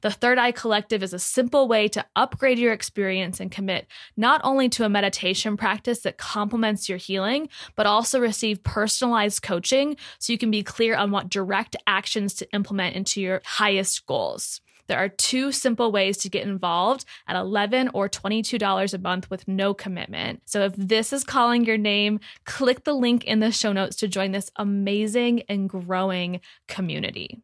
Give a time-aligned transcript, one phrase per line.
[0.00, 4.40] The Third Eye Collective is a simple way to upgrade your experience and commit not
[4.44, 10.32] only to a meditation practice that complements your healing, but also receive personalized coaching so
[10.32, 14.60] you can be clear on what direct actions to implement into your highest goals.
[14.90, 19.46] There are two simple ways to get involved at 11 or $22 a month with
[19.46, 20.42] no commitment.
[20.46, 24.08] So if this is calling your name, click the link in the show notes to
[24.08, 27.40] join this amazing and growing community.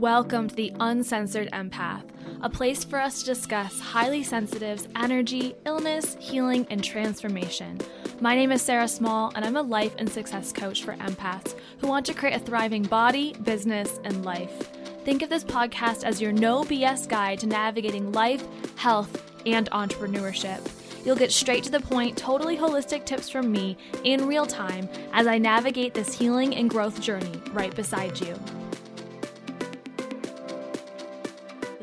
[0.00, 2.02] Welcome to the Uncensored Empath,
[2.42, 7.78] a place for us to discuss highly sensitives, energy, illness, healing, and transformation.
[8.20, 11.86] My name is Sarah Small, and I'm a life and success coach for empaths who
[11.86, 14.68] want to create a thriving body, business, and life.
[15.04, 18.44] Think of this podcast as your no BS guide to navigating life,
[18.74, 20.68] health, and entrepreneurship.
[21.06, 25.28] You'll get straight to the point, totally holistic tips from me in real time as
[25.28, 28.36] I navigate this healing and growth journey right beside you.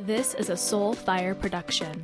[0.05, 2.03] This is a Soul Fire production.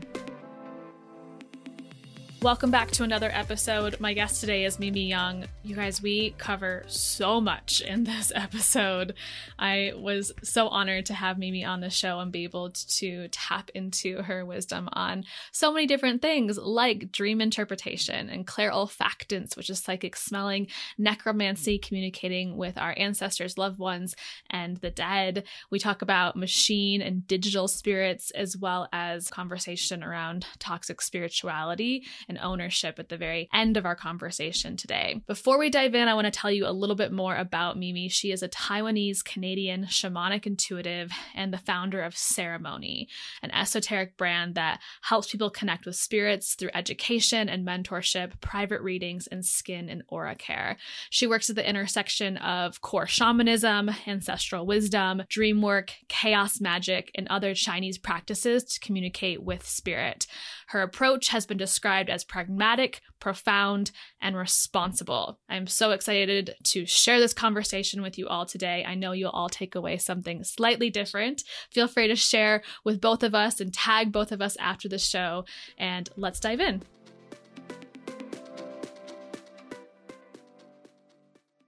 [2.48, 4.00] Welcome back to another episode.
[4.00, 5.48] My guest today is Mimi Young.
[5.64, 9.16] You guys, we cover so much in this episode.
[9.60, 13.70] I was so honored to have Mimi on the show and be able to tap
[13.76, 19.80] into her wisdom on so many different things like dream interpretation and clairolfactance, which is
[19.80, 24.16] psychic smelling, necromancy, communicating with our ancestors, loved ones,
[24.50, 25.44] and the dead.
[25.70, 32.37] We talk about machine and digital spirits, as well as conversation around toxic spirituality and
[32.38, 35.22] ownership at the very end of our conversation today.
[35.28, 38.10] Before we dive in, I want to tell you a little bit more about Mimi.
[38.10, 43.08] She is a Taiwanese Canadian shamanic intuitive and the founder of Ceremonie,
[43.42, 49.28] an esoteric brand that helps people connect with spirits through education and mentorship, private readings,
[49.28, 50.78] and skin and aura care.
[51.10, 57.28] She works at the intersection of core shamanism, ancestral wisdom, dream work, chaos magic, and
[57.30, 60.28] other Chinese practices to communicate with spirit.
[60.68, 63.92] Her approach has been described as pragmatic, profound,
[64.22, 65.40] and responsible.
[65.50, 68.84] I'm so excited to share this conversation with you all today.
[68.88, 71.44] I know you'll all take away something slightly different.
[71.72, 75.00] Feel free to share with both of us and tag both of us after the
[75.00, 75.46] show,
[75.78, 76.84] and let's dive in.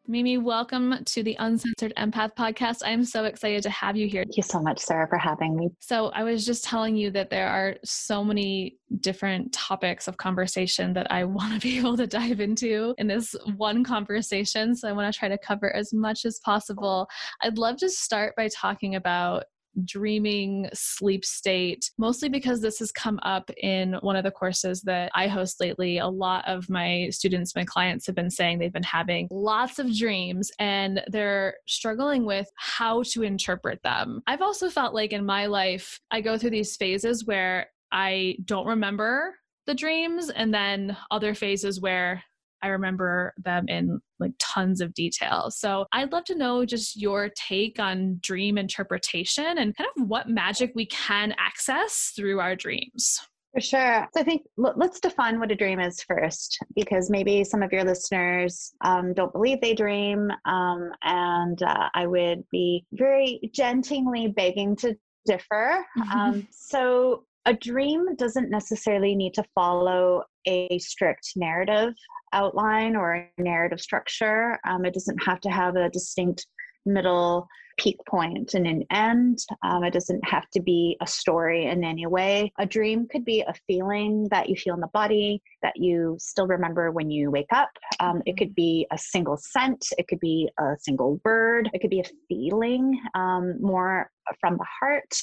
[0.10, 2.82] Mimi, welcome to the Uncensored Empath podcast.
[2.84, 4.24] I'm so excited to have you here.
[4.24, 5.70] Thank you so much, Sarah, for having me.
[5.82, 10.94] So, I was just telling you that there are so many different topics of conversation
[10.94, 14.76] that I want to be able to dive into in this one conversation.
[14.76, 17.08] So, I want to try to cover as much as possible.
[17.44, 19.44] I'd love to start by talking about
[19.86, 25.12] dreaming sleep state, mostly because this has come up in one of the courses that
[25.16, 25.98] I host lately.
[25.98, 29.96] A lot of my students, my clients have been saying they've been having lots of
[29.96, 34.22] dreams and they're struggling with how to interpret them.
[34.28, 38.68] I've also felt like in my life, I go through these phases where I don't
[38.68, 39.36] remember
[39.66, 42.24] the dreams and then other phases where
[42.62, 45.50] I remember them in like tons of detail.
[45.52, 50.30] So I'd love to know just your take on dream interpretation and kind of what
[50.30, 53.20] magic we can access through our dreams.
[53.54, 54.08] For sure.
[54.14, 57.84] So I think let's define what a dream is first, because maybe some of your
[57.84, 60.30] listeners um, don't believe they dream.
[60.46, 64.96] Um, and uh, I would be very gently begging to
[65.26, 65.84] differ.
[66.14, 71.94] Um, so a dream doesn't necessarily need to follow a strict narrative
[72.34, 74.60] outline or a narrative structure.
[74.68, 76.46] Um, it doesn't have to have a distinct
[76.86, 77.48] middle
[77.80, 79.40] peak point and an end.
[79.64, 82.52] Um, it doesn't have to be a story in any way.
[82.60, 86.46] A dream could be a feeling that you feel in the body that you still
[86.46, 87.70] remember when you wake up.
[88.00, 89.88] Um, it could be a single scent.
[89.98, 91.70] It could be a single word.
[91.74, 95.14] It could be a feeling um, more from the heart.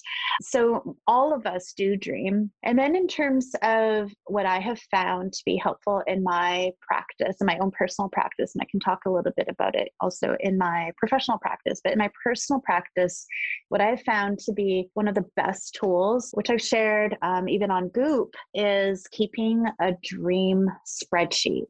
[0.42, 2.50] So all of us do dream.
[2.62, 7.36] And then in terms of what I have found to be helpful in my practice,
[7.40, 10.36] in my own personal practice, and I can talk a little bit about it also
[10.40, 13.26] in my professional practice, but in my personal practice,
[13.68, 17.70] what I've found to be one of the best tools, which I've shared um, even
[17.70, 21.64] on Goop, is keeping a dream spreadsheet.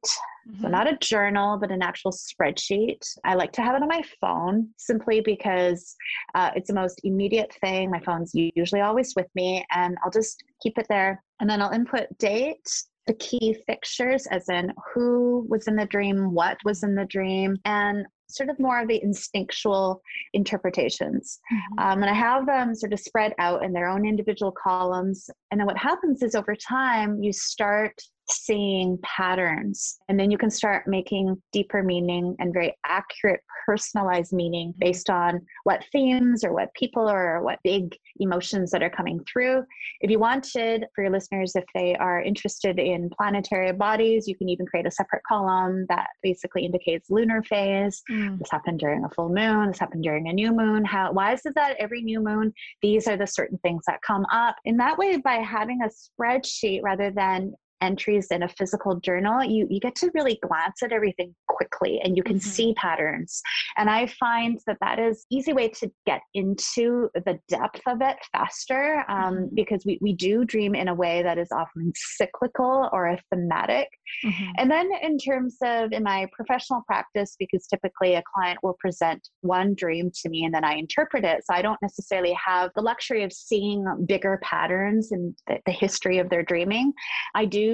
[0.49, 0.63] Mm-hmm.
[0.63, 3.03] So, not a journal, but an actual spreadsheet.
[3.25, 5.97] I like to have it on my phone simply because
[6.35, 7.91] uh, it's the most immediate thing.
[7.91, 11.23] My phone's usually always with me, and I'll just keep it there.
[11.41, 12.69] And then I'll input date,
[13.07, 17.57] the key fixtures, as in who was in the dream, what was in the dream,
[17.65, 20.03] and sort of more of the instinctual
[20.33, 21.39] interpretations.
[21.53, 21.79] Mm-hmm.
[21.79, 25.31] Um, and I have them sort of spread out in their own individual columns.
[25.51, 27.95] And then what happens is over time, you start
[28.31, 29.99] seeing patterns.
[30.09, 35.41] And then you can start making deeper meaning and very accurate, personalized meaning based on
[35.65, 39.65] what themes or what people or what big emotions that are coming through.
[40.01, 44.49] If you wanted, for your listeners, if they are interested in planetary bodies, you can
[44.49, 48.03] even create a separate column that basically indicates lunar phase.
[48.11, 48.39] Mm.
[48.39, 50.85] This happened during a full moon, this happened during a new moon.
[50.85, 52.53] How why is it that every new moon,
[52.83, 54.57] these are the certain things that come up?
[54.65, 59.67] In that way, by having a spreadsheet rather than entries in a physical journal, you,
[59.71, 62.49] you get to really glance at everything quickly and you can mm-hmm.
[62.49, 63.43] see patterns.
[63.77, 68.17] And I find that that is easy way to get into the depth of it
[68.33, 69.55] faster um, mm-hmm.
[69.55, 73.89] because we, we do dream in a way that is often cyclical or a thematic.
[74.25, 74.51] Mm-hmm.
[74.59, 79.29] And then in terms of in my professional practice, because typically a client will present
[79.41, 81.45] one dream to me and then I interpret it.
[81.45, 86.19] So I don't necessarily have the luxury of seeing bigger patterns in the, the history
[86.19, 86.93] of their dreaming.
[87.35, 87.66] I do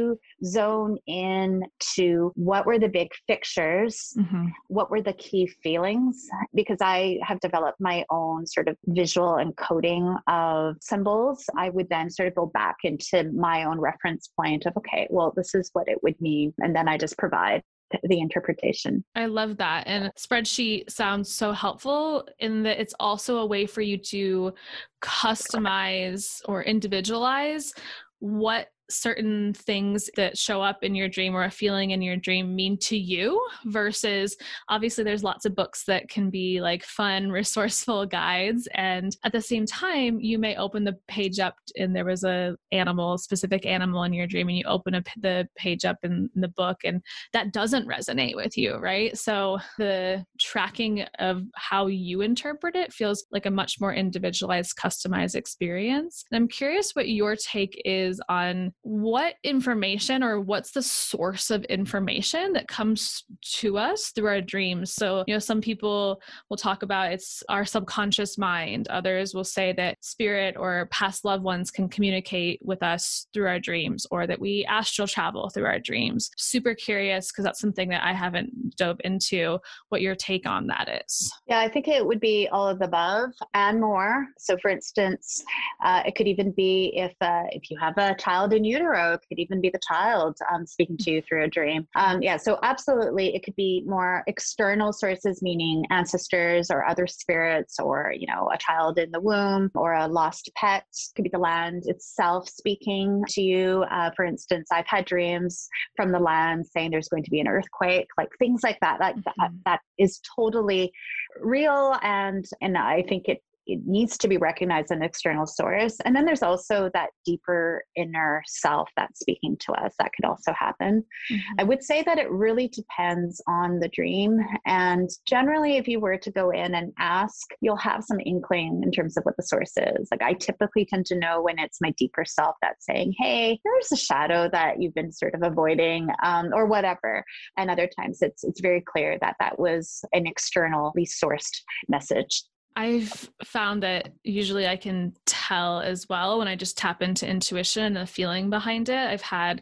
[0.44, 1.62] zone in
[1.94, 4.46] to what were the big fixtures, mm-hmm.
[4.68, 10.16] what were the key feelings, because I have developed my own sort of visual encoding
[10.28, 11.44] of symbols.
[11.56, 15.32] I would then sort of go back into my own reference point of, okay, well,
[15.36, 16.52] this is what it would mean.
[16.58, 17.62] And then I just provide
[18.04, 19.04] the interpretation.
[19.14, 19.86] I love that.
[19.86, 24.54] And spreadsheet sounds so helpful in that it's also a way for you to
[25.02, 27.74] customize or individualize
[28.20, 32.54] what certain things that show up in your dream or a feeling in your dream
[32.54, 34.36] mean to you versus
[34.68, 38.68] obviously there's lots of books that can be like fun resourceful guides.
[38.74, 42.56] And at the same time you may open the page up and there was a
[42.70, 46.48] animal specific animal in your dream and you open up the page up in, the
[46.48, 47.02] book and
[47.32, 49.16] that doesn't resonate with you right?
[49.16, 55.34] So the tracking of how you interpret it feels like a much more individualized customized
[55.34, 56.24] experience.
[56.30, 61.64] And i'm curious what your take is on what information or what's the source of
[61.64, 64.92] information that comes to us through our dreams?
[64.92, 66.20] So you know some people
[66.50, 68.88] will talk about it's our subconscious mind.
[68.88, 73.60] Others will say that spirit or past loved ones can communicate with us through our
[73.60, 76.30] dreams or that we astral travel through our dreams.
[76.36, 79.58] Super curious because that's something that i haven't dove into
[79.90, 81.32] what your take on that is.
[81.46, 84.26] Yeah i think it would be all of the above and more.
[84.38, 85.44] So for instance
[85.84, 89.14] uh, it could even be if uh, if you have a child in utero.
[89.14, 91.86] It could even be the child um, speaking to you through a dream.
[91.94, 97.78] Um, yeah, so absolutely, it could be more external sources, meaning ancestors or other spirits,
[97.78, 100.84] or you know, a child in the womb or a lost pet.
[100.90, 103.84] It could be the land itself speaking to you.
[103.90, 107.48] Uh, for instance, I've had dreams from the land saying there's going to be an
[107.48, 109.00] earthquake, like things like that.
[109.00, 109.40] Like mm-hmm.
[109.40, 110.92] that, that is totally
[111.40, 115.96] real, and and I think it it needs to be recognized an external source.
[116.04, 119.94] And then there's also that deeper inner self that's speaking to us.
[119.98, 121.04] That could also happen.
[121.30, 121.60] Mm-hmm.
[121.60, 124.38] I would say that it really depends on the dream.
[124.66, 128.90] And generally, if you were to go in and ask, you'll have some inkling in
[128.90, 130.08] terms of what the source is.
[130.10, 133.92] Like I typically tend to know when it's my deeper self that's saying, hey, there's
[133.92, 137.24] a shadow that you've been sort of avoiding um, or whatever.
[137.56, 143.30] And other times it's, it's very clear that that was an externally sourced message I've
[143.44, 147.96] found that usually I can tell as well when I just tap into intuition and
[147.96, 148.96] the feeling behind it.
[148.96, 149.60] I've had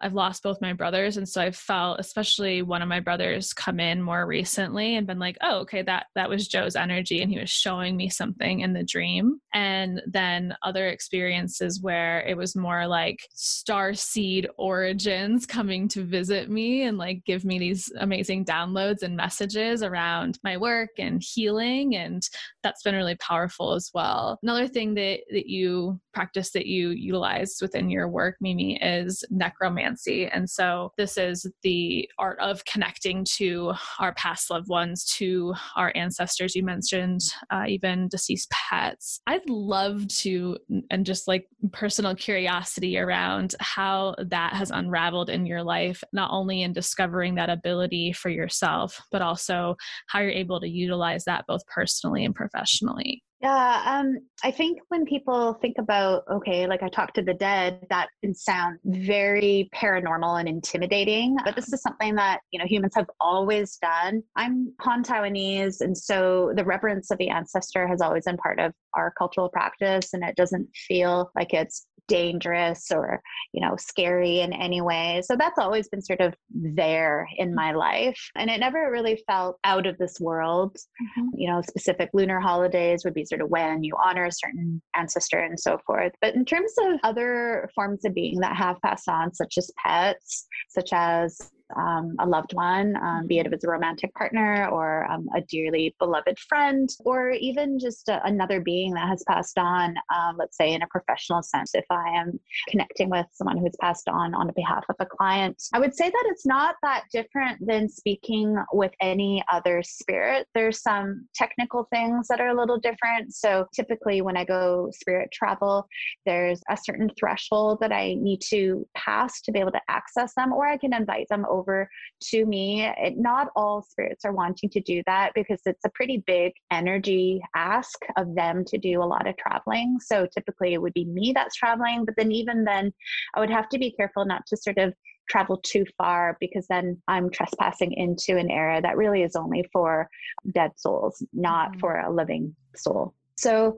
[0.00, 1.16] I've lost both my brothers.
[1.16, 5.18] And so I've felt, especially one of my brothers come in more recently and been
[5.18, 7.20] like, oh, okay, that that was Joe's energy.
[7.20, 9.40] And he was showing me something in the dream.
[9.52, 16.48] And then other experiences where it was more like star seed origins coming to visit
[16.48, 21.96] me and like give me these amazing downloads and messages around my work and healing.
[21.96, 22.22] And
[22.62, 24.38] that's been really powerful as well.
[24.42, 29.87] Another thing that, that you practice that you utilize within your work, Mimi, is necromancy.
[29.96, 35.92] And so this is the art of connecting to our past loved ones, to our
[35.94, 36.54] ancestors.
[36.54, 39.20] You mentioned uh, even deceased pets.
[39.26, 40.58] I'd love to,
[40.90, 46.62] and just like personal curiosity around how that has unraveled in your life, not only
[46.62, 49.76] in discovering that ability for yourself, but also
[50.08, 53.22] how you're able to utilize that both personally and professionally.
[53.40, 57.86] Yeah, um, I think when people think about, okay, like I talk to the dead,
[57.88, 61.36] that can sound very paranormal and intimidating.
[61.44, 64.24] But this is something that, you know, humans have always done.
[64.34, 68.72] I'm Han Taiwanese, and so the reverence of the ancestor has always been part of
[68.98, 73.20] our cultural practice, and it doesn't feel like it's dangerous or
[73.52, 75.22] you know scary in any way.
[75.24, 78.18] So that's always been sort of there in my life.
[78.34, 80.76] And it never really felt out of this world.
[80.76, 81.28] Mm-hmm.
[81.36, 85.38] you know specific lunar holidays would be sort of when you honor a certain ancestor
[85.38, 86.12] and so forth.
[86.20, 90.46] But in terms of other forms of being that have passed on such as pets
[90.68, 91.38] such as
[91.76, 95.40] um, a loved one, um, be it if it's a romantic partner or um, a
[95.40, 100.56] dearly beloved friend, or even just a, another being that has passed on, um, let's
[100.56, 101.74] say in a professional sense.
[101.74, 105.78] If I am connecting with someone who's passed on on behalf of a client, I
[105.78, 110.46] would say that it's not that different than speaking with any other spirit.
[110.54, 113.34] There's some technical things that are a little different.
[113.34, 115.86] So typically, when I go spirit travel,
[116.24, 120.52] there's a certain threshold that I need to pass to be able to access them,
[120.52, 121.88] or I can invite them over over
[122.30, 122.86] to me.
[122.98, 127.40] It, not all spirits are wanting to do that because it's a pretty big energy
[127.54, 129.98] ask of them to do a lot of traveling.
[130.00, 132.92] So typically it would be me that's traveling, but then even then,
[133.34, 134.94] I would have to be careful not to sort of
[135.28, 140.08] travel too far because then I'm trespassing into an area that really is only for
[140.52, 141.80] dead souls, not mm-hmm.
[141.80, 143.14] for a living soul.
[143.36, 143.76] So,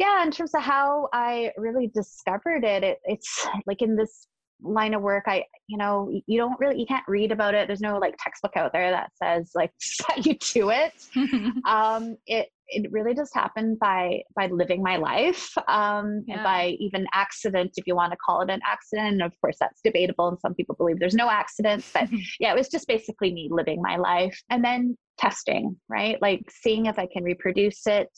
[0.00, 4.26] yeah, in terms of how I really discovered it, it it's like in this
[4.62, 7.80] line of work i you know you don't really you can't read about it there's
[7.80, 10.92] no like textbook out there that says like set you to it
[11.66, 16.42] um it it really just happened by by living my life um yeah.
[16.42, 19.80] by even accident if you want to call it an accident and of course that's
[19.82, 22.08] debatable and some people believe there's no accidents but
[22.40, 26.20] yeah it was just basically me living my life and then testing, right?
[26.20, 28.08] Like seeing if I can reproduce it,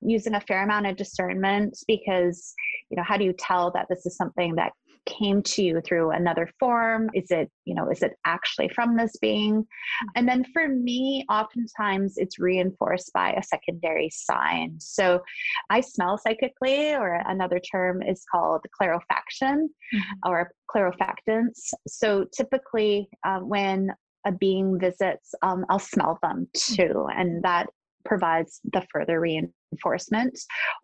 [0.00, 2.54] using a fair amount of discernment because,
[2.90, 4.72] you know, how do you tell that this is something that
[5.06, 7.10] came to you through another form?
[7.14, 9.66] Is it you know is it actually from this being?
[10.16, 14.76] And then for me oftentimes it's reinforced by a secondary sign.
[14.78, 15.20] So
[15.70, 19.98] i smell psychically or another term is called clairolfaction mm-hmm.
[20.24, 23.90] or clairolfactance so typically uh, when
[24.26, 27.68] a being visits um, i'll smell them too and that
[28.04, 29.54] provides the further reinforcement,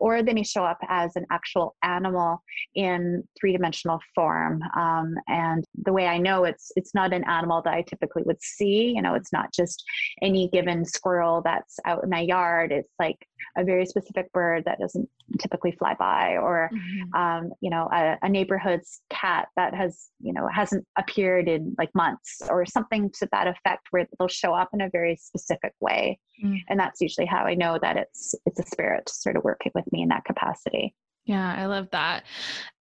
[0.00, 2.42] or they may show up as an actual animal
[2.74, 4.62] in three dimensional form.
[4.76, 8.42] Um, and the way I know it's it's not an animal that I typically would
[8.42, 8.92] see.
[8.94, 9.84] You know, it's not just
[10.22, 12.72] any given squirrel that's out in my yard.
[12.72, 13.18] It's like
[13.56, 17.20] a very specific bird that doesn't typically fly by, or mm-hmm.
[17.20, 21.90] um, you know, a, a neighborhood's cat that has you know hasn't appeared in like
[21.94, 26.18] months, or something to that effect, where they'll show up in a very specific way.
[26.44, 26.58] Mm.
[26.68, 29.90] And that's usually how I know that it's it's a spirit sort of working with
[29.92, 30.94] me in that capacity.
[31.24, 32.24] Yeah, I love that.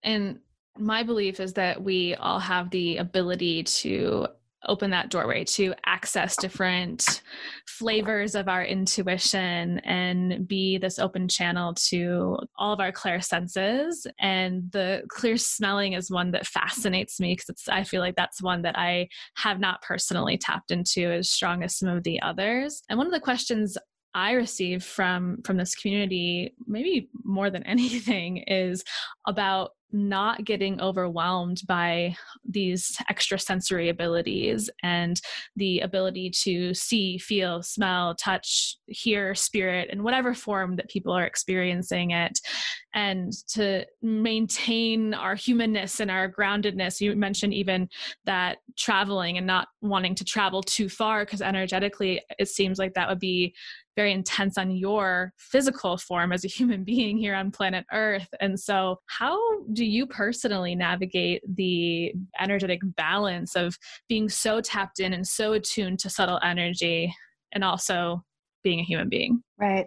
[0.04, 0.40] And
[0.78, 4.28] my belief is that we all have the ability to
[4.66, 7.22] open that doorway to access different
[7.68, 14.08] flavors of our intuition and be this open channel to all of our clear senses.
[14.20, 18.62] And the clear smelling is one that fascinates me because i feel like that's one
[18.62, 22.82] that i have not personally tapped into as strong as some of the others.
[22.90, 23.78] And one of the questions
[24.14, 28.84] I receive from from this community, maybe more than anything, is
[29.28, 35.22] about not getting overwhelmed by these extrasensory abilities and
[35.56, 41.26] the ability to see, feel, smell, touch, hear, spirit in whatever form that people are
[41.26, 42.40] experiencing it
[42.98, 47.00] and to maintain our humanness and our groundedness.
[47.00, 47.90] You mentioned even
[48.26, 53.08] that traveling and not wanting to travel too far because energetically it seems like that
[53.08, 53.54] would be
[53.96, 58.30] very intense on your physical form as a human being here on planet Earth.
[58.42, 59.38] And so, how
[59.74, 63.78] do you personally navigate the energetic balance of
[64.10, 67.14] being so tapped in and so attuned to subtle energy
[67.52, 68.24] and also
[68.64, 69.44] being a human being?
[69.60, 69.86] Right.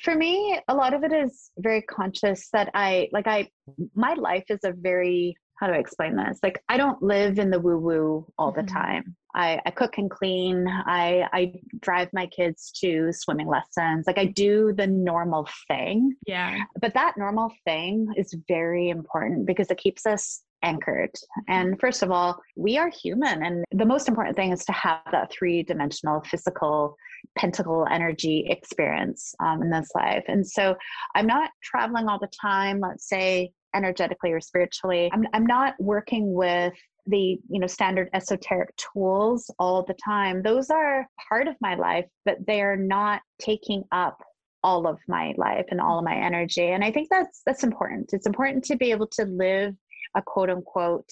[0.00, 3.48] For me, a lot of it is very conscious that I like I
[3.94, 6.38] my life is a very how do I explain this?
[6.42, 8.76] Like I don't live in the woo woo all the mm-hmm.
[8.76, 9.16] time.
[9.34, 10.66] I, I cook and clean.
[10.68, 14.06] I I drive my kids to swimming lessons.
[14.06, 16.14] Like I do the normal thing.
[16.26, 16.58] Yeah.
[16.80, 21.12] But that normal thing is very important because it keeps us anchored.
[21.46, 23.44] And first of all, we are human.
[23.44, 26.96] And the most important thing is to have that three dimensional physical
[27.36, 30.24] pentacle energy experience um, in this life.
[30.28, 30.76] And so
[31.14, 35.10] I'm not traveling all the time, let's say energetically or spiritually.
[35.12, 36.72] I'm, I'm not working with
[37.08, 40.42] the you know standard esoteric tools all the time.
[40.42, 44.22] Those are part of my life but they are not taking up
[44.62, 46.68] all of my life and all of my energy.
[46.68, 48.10] And i think that's that's important.
[48.12, 49.74] It's important to be able to live
[50.14, 51.10] a quote unquote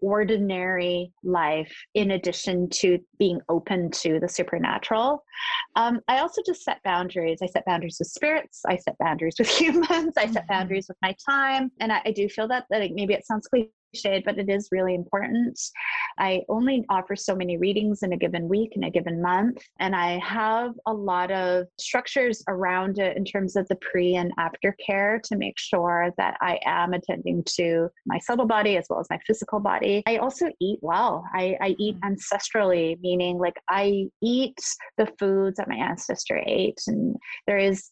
[0.00, 5.24] ordinary life in addition to being open to the supernatural.
[5.74, 7.38] Um, I also just set boundaries.
[7.42, 8.62] I set boundaries with spirits.
[8.66, 10.14] I set boundaries with humans.
[10.16, 10.52] I set mm-hmm.
[10.52, 11.70] boundaries with my time.
[11.80, 14.68] And I, I do feel that, that maybe it sounds cliche cliched, but it is
[14.72, 15.58] really important.
[16.18, 19.94] I only offer so many readings in a given week, in a given month, and
[19.94, 24.76] I have a lot of structures around it in terms of the pre and after
[24.84, 29.06] care to make sure that I am attending to my subtle body as well as
[29.10, 30.02] my physical body.
[30.06, 31.24] I also eat well.
[31.34, 32.16] I, I eat mm.
[32.16, 34.58] ancestrally, meaning like I eat
[34.98, 37.90] the foods that my ancestor ate, and there is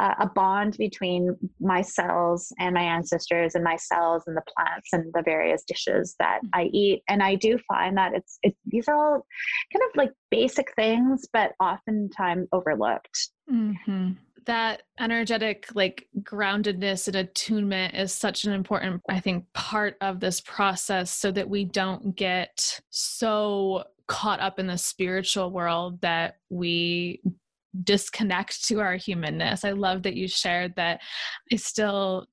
[0.00, 4.88] uh, a bond between my cells and my ancestors, and my cells and the plants
[4.92, 7.02] and the various various dishes that I eat.
[7.08, 9.26] And I do find that it's, it, these are all
[9.72, 13.30] kind of like basic things, but oftentimes overlooked.
[13.52, 14.12] Mm-hmm
[14.46, 20.40] that energetic like groundedness and attunement is such an important i think part of this
[20.40, 27.20] process so that we don't get so caught up in the spiritual world that we
[27.82, 31.00] disconnect to our humanness i love that you shared that
[31.52, 32.26] i still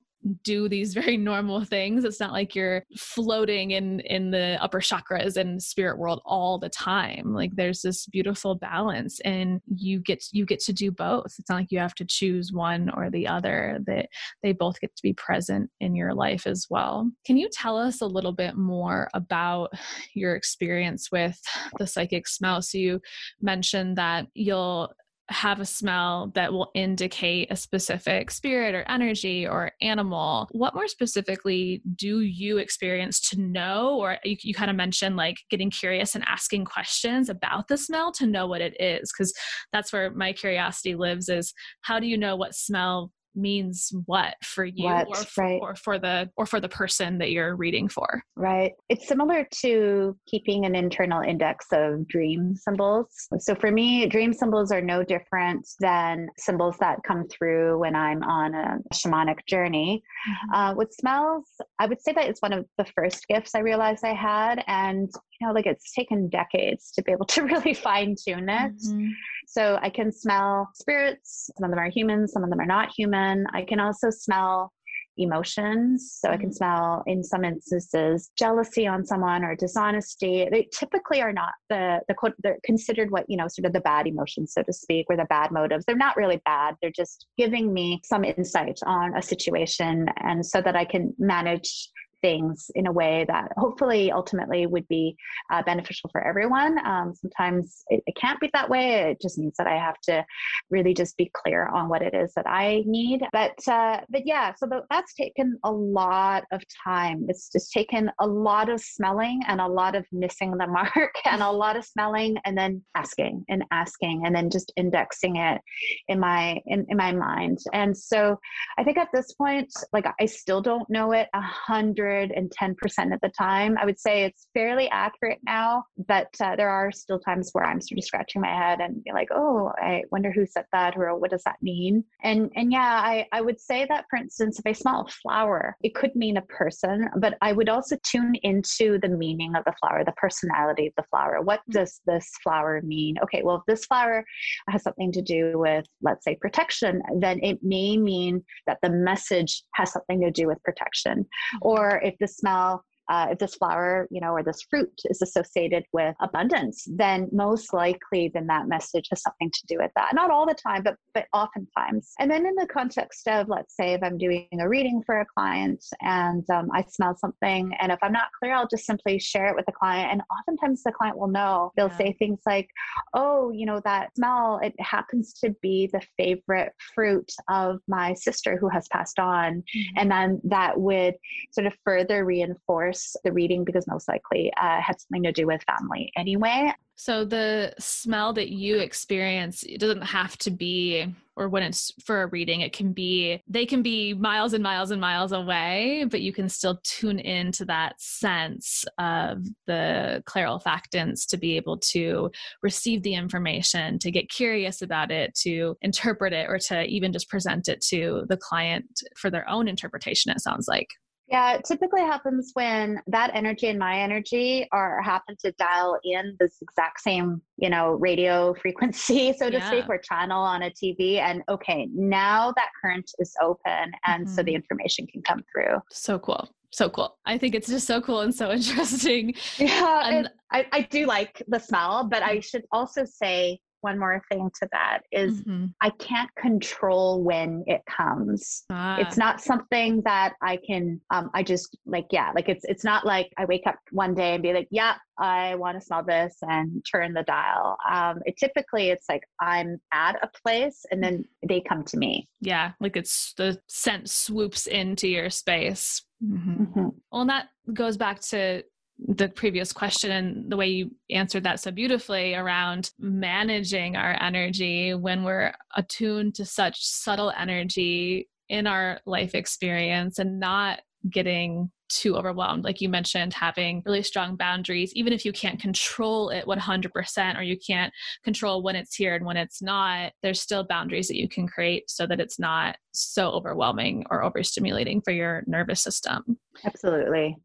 [0.43, 2.03] do these very normal things.
[2.03, 6.69] It's not like you're floating in in the upper chakras and spirit world all the
[6.69, 7.33] time.
[7.33, 11.35] Like there's this beautiful balance and you get you get to do both.
[11.37, 14.07] It's not like you have to choose one or the other that
[14.41, 17.11] they both get to be present in your life as well.
[17.25, 19.71] Can you tell us a little bit more about
[20.13, 21.39] your experience with
[21.77, 22.61] the psychic smell?
[22.61, 23.01] So you
[23.41, 24.93] mentioned that you'll
[25.29, 30.49] have a smell that will indicate a specific spirit or energy or animal.
[30.51, 33.97] What more specifically do you experience to know?
[33.97, 38.11] Or you, you kind of mentioned like getting curious and asking questions about the smell
[38.13, 39.33] to know what it is, because
[39.71, 44.65] that's where my curiosity lives is how do you know what smell means what for
[44.65, 45.59] you what, or, for, right.
[45.61, 50.15] or for the or for the person that you're reading for right it's similar to
[50.27, 53.07] keeping an internal index of dream symbols
[53.39, 58.21] so for me dream symbols are no different than symbols that come through when i'm
[58.23, 60.53] on a shamanic journey mm-hmm.
[60.53, 61.45] uh, with smells
[61.79, 65.09] i would say that it's one of the first gifts i realized i had and
[65.39, 69.09] you know like it's taken decades to be able to really fine tune it mm-hmm.
[69.53, 71.51] So I can smell spirits.
[71.57, 73.45] Some of them are human, some of them are not human.
[73.53, 74.71] I can also smell
[75.17, 76.17] emotions.
[76.19, 76.53] So I can mm-hmm.
[76.53, 80.47] smell, in some instances, jealousy on someone or dishonesty.
[80.49, 84.07] They typically are not the the they're considered what you know, sort of the bad
[84.07, 85.85] emotions, so to speak, or the bad motives.
[85.85, 86.75] They're not really bad.
[86.81, 91.91] They're just giving me some insight on a situation, and so that I can manage
[92.23, 95.15] things in a way that hopefully ultimately would be
[95.51, 96.79] uh, beneficial for everyone.
[96.87, 99.11] Um, sometimes it, it, can't be that way.
[99.11, 100.25] It just means that I have to
[100.69, 103.21] really just be clear on what it is that I need.
[103.33, 107.25] But uh, but yeah, so that's taken a lot of time.
[107.27, 111.43] It's just taken a lot of smelling and a lot of missing the mark and
[111.43, 115.59] a lot of smelling and then asking and asking and then just indexing it
[116.07, 117.59] in my in, in my mind.
[117.73, 118.39] And so
[118.77, 123.21] I think at this point, like I still don't know it a hundred 110% of
[123.21, 123.77] the time.
[123.79, 127.81] I would say it's fairly accurate now, but uh, there are still times where I'm
[127.81, 131.17] sort of scratching my head and be like, oh, I wonder who said that or
[131.17, 132.03] what does that mean?
[132.23, 135.75] And and yeah, I, I would say that for instance, if I smell a flower,
[135.81, 139.73] it could mean a person, but I would also tune into the meaning of the
[139.79, 141.41] flower, the personality of the flower.
[141.41, 141.73] What mm.
[141.73, 143.15] does this flower mean?
[143.23, 144.23] Okay, well, if this flower
[144.69, 149.63] has something to do with, let's say, protection, then it may mean that the message
[149.75, 151.19] has something to do with protection.
[151.19, 151.57] Mm-hmm.
[151.61, 155.83] Or if the smell uh, if this flower, you know, or this fruit is associated
[155.91, 160.13] with abundance, then most likely then that message has something to do with that.
[160.13, 162.13] Not all the time, but but oftentimes.
[162.19, 165.25] And then in the context of, let's say, if I'm doing a reading for a
[165.37, 169.47] client and um, I smell something, and if I'm not clear, I'll just simply share
[169.47, 170.11] it with the client.
[170.11, 171.71] And oftentimes the client will know.
[171.75, 171.97] They'll yeah.
[171.97, 172.69] say things like,
[173.13, 174.59] "Oh, you know, that smell.
[174.63, 179.97] It happens to be the favorite fruit of my sister who has passed on," mm-hmm.
[179.97, 181.15] and then that would
[181.51, 182.92] sort of further reinforce
[183.23, 186.73] the reading because most likely uh, had something to do with family anyway.
[186.95, 192.21] So the smell that you experience it doesn't have to be or when it's for
[192.21, 196.21] a reading it can be they can be miles and miles and miles away but
[196.21, 202.29] you can still tune into that sense of the clairolfactants to be able to
[202.61, 207.29] receive the information to get curious about it to interpret it or to even just
[207.29, 210.89] present it to the client for their own interpretation it sounds like
[211.33, 216.37] yeah, it typically happens when that energy and my energy are happen to dial in
[216.39, 219.67] this exact same, you know, radio frequency, so to yeah.
[219.67, 221.17] speak, or channel on a TV.
[221.17, 224.35] And okay, now that current is open, and mm-hmm.
[224.35, 224.57] so the mm-hmm.
[224.57, 225.79] information can come through.
[225.89, 227.17] So cool so cool.
[227.27, 229.35] I think it's just so cool and so interesting.
[229.59, 234.21] Yeah, and I, I do like the smell, but I should also say one more
[234.31, 235.65] thing to that is mm-hmm.
[235.81, 238.63] I can't control when it comes.
[238.69, 238.97] Ah.
[238.99, 243.05] It's not something that I can um I just like yeah, like it's it's not
[243.05, 246.35] like I wake up one day and be like, "Yeah, I want to smell this
[246.41, 251.25] and turn the dial." Um it typically it's like I'm at a place and then
[251.47, 252.27] they come to me.
[252.41, 256.03] Yeah, like it's the scent swoops into your space.
[256.23, 256.63] Mm-hmm.
[256.63, 256.87] Mm-hmm.
[257.11, 258.63] Well, and that goes back to
[259.07, 264.93] the previous question and the way you answered that so beautifully around managing our energy
[264.93, 272.15] when we're attuned to such subtle energy in our life experience and not getting too
[272.15, 272.63] overwhelmed.
[272.63, 277.43] Like you mentioned, having really strong boundaries, even if you can't control it 100% or
[277.43, 281.27] you can't control when it's here and when it's not, there's still boundaries that you
[281.27, 286.39] can create so that it's not so overwhelming or overstimulating for your nervous system.
[286.63, 287.37] Absolutely.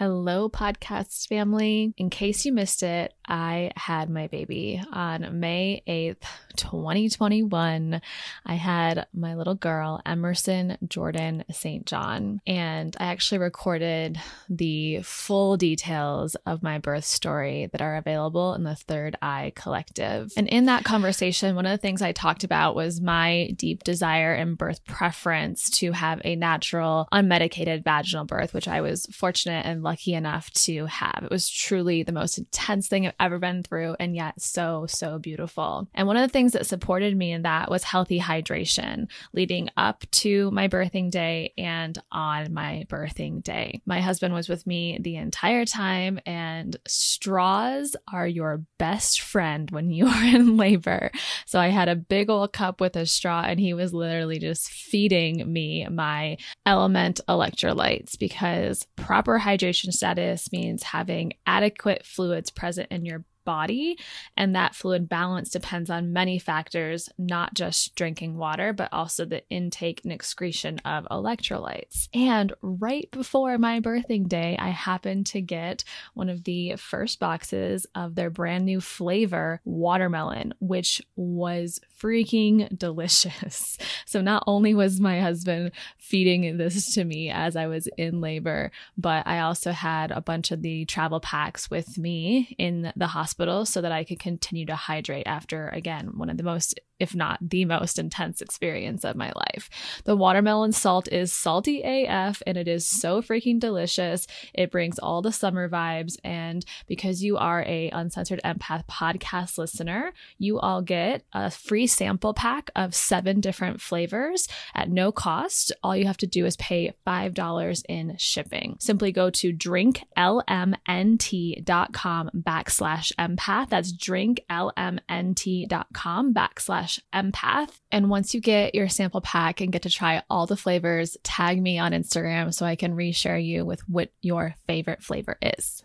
[0.00, 1.92] Hello, podcast family.
[1.96, 6.22] In case you missed it, I had my baby on May 8th,
[6.56, 8.00] 2021.
[8.46, 11.84] I had my little girl, Emerson Jordan St.
[11.84, 18.54] John, and I actually recorded the full details of my birth story that are available
[18.54, 20.32] in the Third Eye Collective.
[20.36, 24.32] And in that conversation, one of the things I talked about was my deep desire
[24.32, 29.87] and birth preference to have a natural, unmedicated vaginal birth, which I was fortunate and
[29.88, 31.20] lucky enough to have.
[31.22, 35.18] It was truly the most intense thing I've ever been through, and yet so, so
[35.18, 35.88] beautiful.
[35.94, 40.04] And one of the things that supported me in that was healthy hydration leading up
[40.10, 43.80] to my birthing day and on my birthing day.
[43.86, 49.90] My husband was with me the entire time, and straws are your best friend when
[49.98, 51.10] you are in labor.
[51.46, 54.68] So I had a big old cup with a straw, and he was literally just
[54.68, 63.04] feeding me my LMNT electrolytes because proper hydration status means having adequate fluids present in
[63.04, 63.98] your body.
[64.36, 69.42] And that fluid balance depends on many factors, not just drinking water, but also the
[69.48, 72.10] intake and excretion of electrolytes.
[72.12, 75.82] And right before my birthing day, I happened to get
[76.12, 83.78] one of the first boxes of their brand new flavor, watermelon, which was freaking delicious.
[84.04, 88.70] So not only was my husband feeding this to me as I was in labor,
[88.96, 93.37] but I also had a bunch of the travel packs with me in the hospital
[93.38, 97.38] so that I could continue to hydrate after, again, one of the most if not
[97.40, 99.68] the most intense experience of my life.
[100.04, 104.26] The watermelon salt is salty AF and it is so freaking delicious.
[104.52, 110.12] It brings all the summer vibes and because you are a uncensored empath podcast listener,
[110.38, 115.72] you all get a free sample pack of 7 different flavors at no cost.
[115.82, 118.76] All you have to do is pay $5 in shipping.
[118.80, 123.70] Simply go to drinklmnt.com backslash empath.
[123.70, 127.80] That's drinklmnt.com backslash empath.
[127.90, 131.60] And once you get your sample pack and get to try all the flavors, tag
[131.60, 135.82] me on Instagram so I can reshare you with what your favorite flavor is.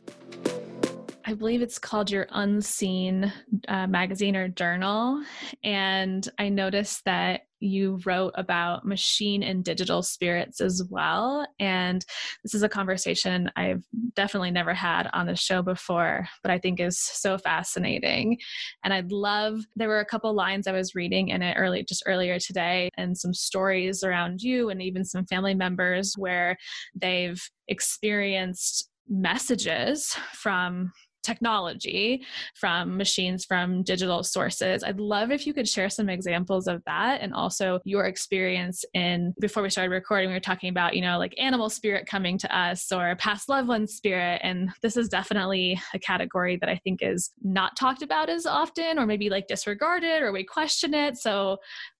[1.26, 3.32] I believe it's called Your Unseen
[3.70, 5.24] uh, magazine or journal.
[5.64, 11.48] And I noticed that you wrote about machine and digital spirits as well.
[11.62, 12.06] And
[12.44, 13.84] this is a conversation I've
[14.16, 18.38] definitely never had on the show before, but I think is so fascinating.
[18.84, 22.04] And I'd love, there were a couple lines I was reading in it early, just
[22.06, 26.58] earlier today, and some stories around you and even some family members where
[26.94, 30.92] they've experienced messages from
[31.24, 32.24] technology,
[32.56, 34.84] from machines, from digital sources.
[34.84, 39.34] I'd love if you could share some examples of that and also your experience in
[39.40, 42.58] before we started recording, we were talking about, you know, like animal spirit coming to
[42.58, 44.42] us or past loved one spirit.
[44.44, 49.00] And this is definitely a category that I think is not talked about as often
[49.00, 51.18] or maybe like disregarded or we question it.
[51.18, 51.58] So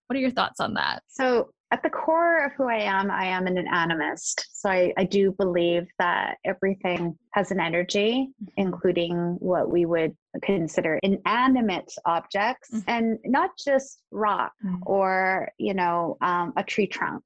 [0.08, 1.04] what are your thoughts on that?
[1.08, 4.46] So at the core of who I am, I am an animist.
[4.54, 8.46] So I, I do believe that everything has an energy, mm-hmm.
[8.58, 12.88] including what we would consider inanimate objects, mm-hmm.
[12.88, 14.84] and not just rock mm-hmm.
[14.86, 17.24] or, you know, um, a tree trunk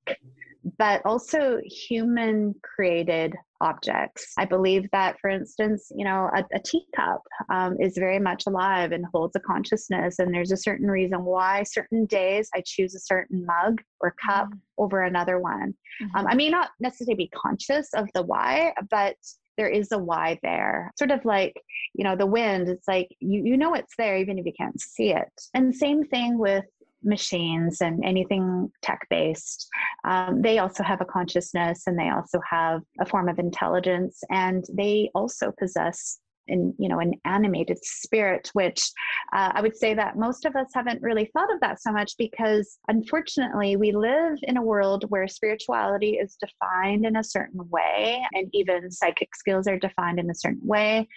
[0.77, 4.33] but also human created objects.
[4.37, 8.91] I believe that, for instance, you know, a, a teacup um, is very much alive
[8.91, 10.19] and holds a consciousness.
[10.19, 14.47] And there's a certain reason why certain days I choose a certain mug or cup
[14.47, 14.83] mm-hmm.
[14.83, 15.73] over another one.
[16.01, 16.15] Mm-hmm.
[16.15, 19.15] Um, I may not necessarily be conscious of the why, but
[19.57, 20.91] there is a why there.
[20.97, 21.59] Sort of like,
[21.95, 24.79] you know, the wind, it's like you, you know it's there even if you can't
[24.79, 25.31] see it.
[25.53, 26.65] And same thing with
[27.03, 29.67] machines and anything tech based,
[30.03, 34.65] um, they also have a consciousness and they also have a form of intelligence and
[34.73, 38.91] they also possess in you know an animated spirit which
[39.33, 42.13] uh, i would say that most of us haven't really thought of that so much
[42.17, 48.23] because unfortunately we live in a world where spirituality is defined in a certain way
[48.33, 51.07] and even psychic skills are defined in a certain way.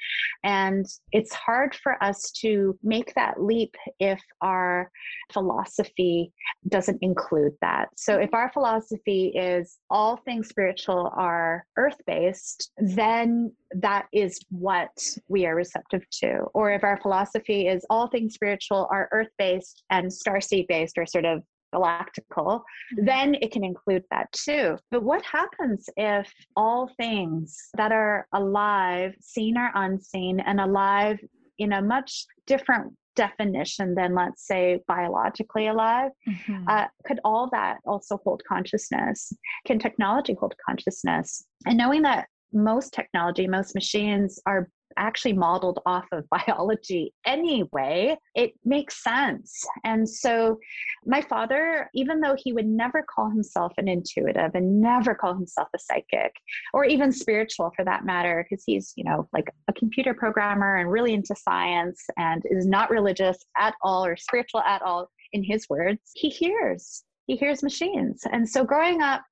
[0.45, 4.91] And it's hard for us to make that leap if our
[5.33, 6.33] philosophy
[6.69, 7.89] doesn't include that.
[7.97, 14.91] So if our philosophy is all things spiritual are earth based then that is what
[15.29, 16.45] we are receptive to.
[16.55, 21.07] Or if our philosophy is all things spiritual are earth based and starseed based or
[21.07, 21.43] sort of
[21.75, 23.05] galactical, mm-hmm.
[23.05, 24.77] then it can include that too.
[24.91, 31.19] But what happens if all things that are alive, seen or unseen, and alive
[31.59, 36.65] in a much different definition than let's say biologically alive mm-hmm.
[36.69, 39.33] uh, could all that also hold consciousness
[39.67, 46.07] can technology hold consciousness and knowing that most technology, most machines are actually modeled off
[46.13, 49.65] of biology anyway, it makes sense.
[49.85, 50.59] And so,
[51.07, 55.69] my father, even though he would never call himself an intuitive and never call himself
[55.75, 56.33] a psychic
[56.73, 60.91] or even spiritual for that matter, because he's, you know, like a computer programmer and
[60.91, 65.69] really into science and is not religious at all or spiritual at all, in his
[65.69, 67.05] words, he hears.
[67.27, 68.23] He hears machines.
[68.33, 69.23] And so, growing up,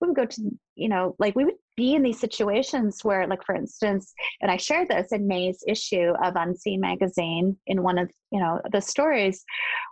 [0.00, 3.44] we would go to you know like we would be in these situations where like
[3.44, 8.10] for instance and i shared this in may's issue of unseen magazine in one of
[8.30, 9.44] you know the stories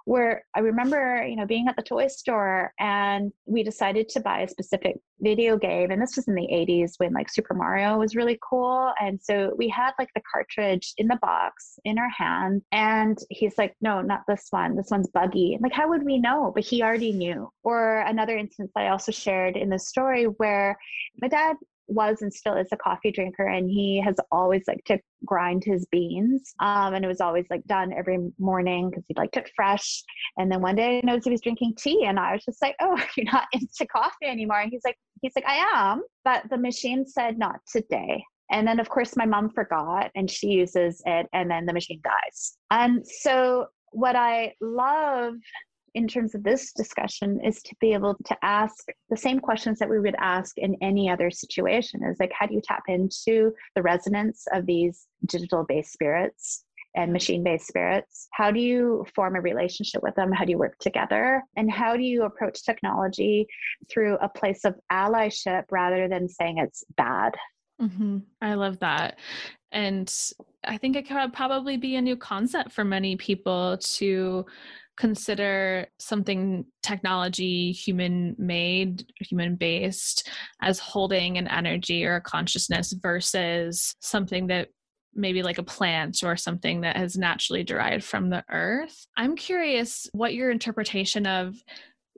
[0.04, 4.40] where i remember you know being at the toy store and we decided to buy
[4.40, 8.16] a specific video game and this was in the 80s when like super mario was
[8.16, 12.62] really cool and so we had like the cartridge in the box in our hand
[12.72, 14.76] and he's like no not this one.
[14.76, 15.58] This one's buggy.
[15.60, 16.52] Like how would we know?
[16.54, 17.50] But he already knew.
[17.62, 20.76] Or another instance i also shared in the story where
[21.20, 24.98] my dad was and still is a coffee drinker and he has always liked to
[25.24, 29.36] grind his beans um, and it was always like done every morning because he liked
[29.36, 30.02] it fresh.
[30.36, 32.76] And then one day i noticed he was drinking tea and i was just like
[32.80, 34.60] oh you're not into coffee anymore.
[34.60, 38.22] And he's like he's like i am but the machine said not today.
[38.50, 42.00] And then of course my mom forgot and she uses it and then the machine
[42.02, 42.56] dies.
[42.70, 45.34] And so what i love
[45.94, 49.88] in terms of this discussion is to be able to ask the same questions that
[49.88, 53.82] we would ask in any other situation is like how do you tap into the
[53.82, 56.64] resonance of these digital based spirits
[56.96, 58.28] and machine based spirits?
[58.32, 60.32] How do you form a relationship with them?
[60.32, 61.42] How do you work together?
[61.56, 63.46] And how do you approach technology
[63.90, 67.34] through a place of allyship rather than saying it's bad?
[67.80, 68.18] Mm-hmm.
[68.40, 69.18] I love that.
[69.72, 70.12] And
[70.64, 74.46] I think it could probably be a new concept for many people to
[74.96, 80.28] consider something technology human made human based
[80.62, 84.68] as holding an energy or a consciousness versus something that
[85.14, 89.06] maybe like a plant or something that has naturally derived from the earth.
[89.16, 91.56] I'm curious what your interpretation of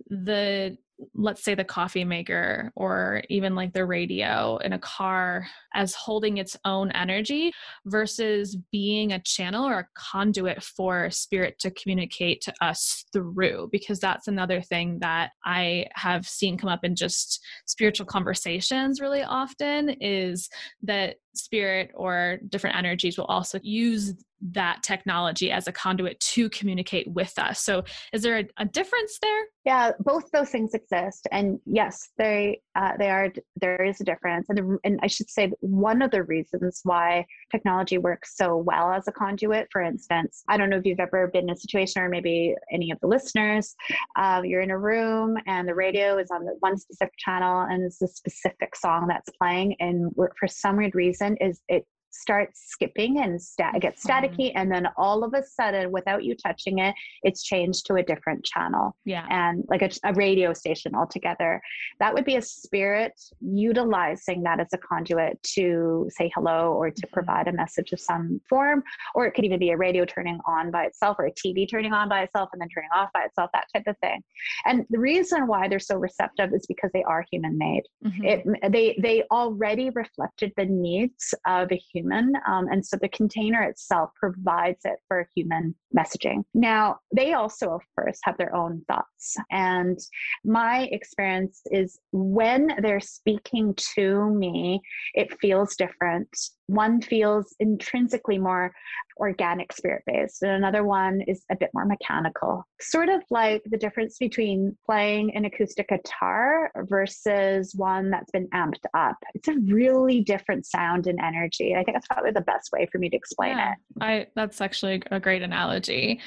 [0.09, 0.77] the
[1.15, 6.39] let's say the coffee maker or even like the radio in a car as holding
[6.39, 7.53] its own energy
[7.85, 14.01] versus being a channel or a conduit for spirit to communicate to us through because
[14.01, 19.91] that's another thing that i have seen come up in just spiritual conversations really often
[20.01, 20.49] is
[20.83, 27.09] that spirit or different energies will also use that technology as a conduit to communicate
[27.09, 27.61] with us.
[27.63, 29.45] So, is there a, a difference there?
[29.65, 33.33] Yeah, both those things exist, and yes, they uh, they are.
[33.61, 37.99] There is a difference, and and I should say one of the reasons why technology
[37.99, 39.69] works so well as a conduit.
[39.73, 42.91] For instance, I don't know if you've ever been in a situation, or maybe any
[42.91, 43.75] of the listeners,
[44.17, 47.83] uh, you're in a room and the radio is on the one specific channel, and
[47.83, 53.21] it's a specific song that's playing, and for some weird reason, is it starts skipping
[53.21, 53.89] and mm-hmm.
[53.89, 58.03] staticky and then all of a sudden without you touching it it's changed to a
[58.03, 61.61] different channel yeah and like a, a, radio station altogether
[62.01, 67.03] that would be a spirit utilizing that as a conduit to say hello or to
[67.03, 67.13] mm-hmm.
[67.13, 68.83] provide a message of some form
[69.15, 71.93] or it could even be a radio turning on by itself or a tv turning
[71.93, 74.23] on by itself and then turning off by itself that type of thing
[74.65, 78.25] and the reason why they're so receptive is because they are human made mm-hmm.
[78.25, 82.35] it they they already reflected the needs of a human human.
[82.49, 86.43] Um, and so the container itself provides it for human messaging.
[86.55, 89.37] Now, they also, of course, have their own thoughts.
[89.51, 89.99] And
[90.45, 94.81] my experience is when they're speaking to me,
[95.15, 96.29] it feels different
[96.67, 98.73] one feels intrinsically more
[99.19, 102.65] organic spirit based and another one is a bit more mechanical.
[102.81, 108.85] Sort of like the difference between playing an acoustic guitar versus one that's been amped
[108.95, 109.17] up.
[109.35, 111.75] It's a really different sound and energy.
[111.75, 113.79] I think that's probably the best way for me to explain yeah, it.
[114.01, 116.21] I that's actually a great analogy.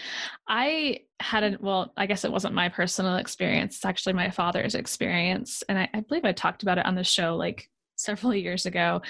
[0.48, 3.76] I had a well i guess it wasn't my personal experience.
[3.76, 5.64] It's actually my father's experience.
[5.70, 9.02] And I, I believe i talked about it on the show like several years ago.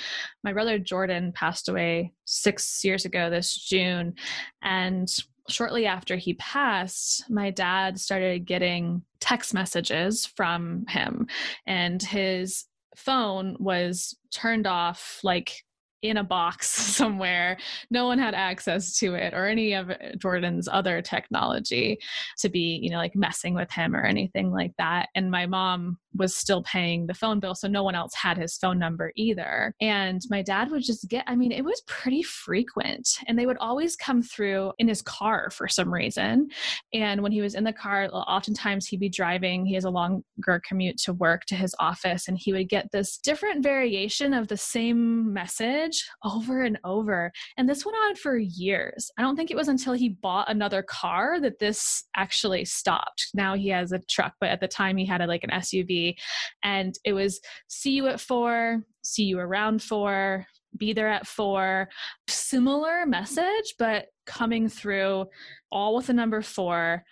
[0.43, 4.15] My brother Jordan passed away six years ago this June.
[4.61, 5.09] And
[5.47, 11.27] shortly after he passed, my dad started getting text messages from him,
[11.65, 15.63] and his phone was turned off like
[16.01, 17.57] in a box somewhere.
[17.89, 21.99] No one had access to it or any of Jordan's other technology
[22.39, 25.09] to be, you know, like messing with him or anything like that.
[25.15, 28.57] And my mom was still paying the phone bill, so no one else had his
[28.57, 29.73] phone number either.
[29.79, 33.07] And my dad would just get, I mean, it was pretty frequent.
[33.27, 36.49] And they would always come through in his car for some reason.
[36.93, 40.61] And when he was in the car, oftentimes he'd be driving, he has a longer
[40.67, 44.57] commute to work to his office, and he would get this different variation of the
[44.57, 45.88] same message
[46.23, 47.31] over and over.
[47.57, 49.11] And this went on for years.
[49.17, 53.29] I don't think it was until he bought another car that this actually stopped.
[53.33, 56.15] Now he has a truck, but at the time he had a, like an SUV
[56.63, 60.45] and it was see you at four, see you around four,
[60.77, 61.89] be there at four.
[62.27, 65.25] Similar message, but coming through
[65.71, 67.03] all with the number four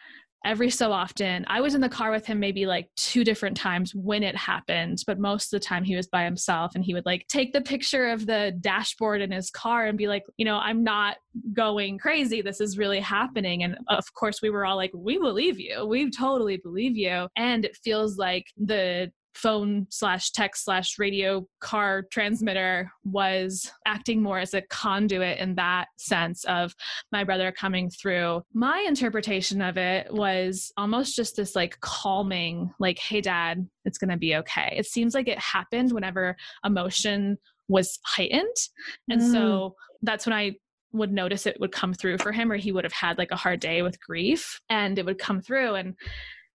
[0.47, 1.45] every so often.
[1.49, 5.03] I was in the car with him maybe like two different times when it happened,
[5.05, 7.59] but most of the time he was by himself and he would like take the
[7.59, 11.17] picture of the dashboard in his car and be like, you know, I'm not
[11.51, 12.41] going crazy.
[12.41, 13.61] This is really happening.
[13.61, 15.85] And of course, we were all like, we believe you.
[15.85, 17.27] We totally believe you.
[17.35, 24.39] And it feels like the phone slash text slash radio car transmitter was acting more
[24.39, 26.73] as a conduit in that sense of
[27.11, 28.41] my brother coming through.
[28.53, 34.11] My interpretation of it was almost just this like calming, like, hey, dad, it's going
[34.11, 34.73] to be okay.
[34.77, 38.55] It seems like it happened whenever emotion was heightened.
[39.09, 39.31] And mm.
[39.31, 40.55] so that's when I
[40.93, 43.35] would notice it would come through for him or he would have had like a
[43.35, 45.95] hard day with grief and it would come through and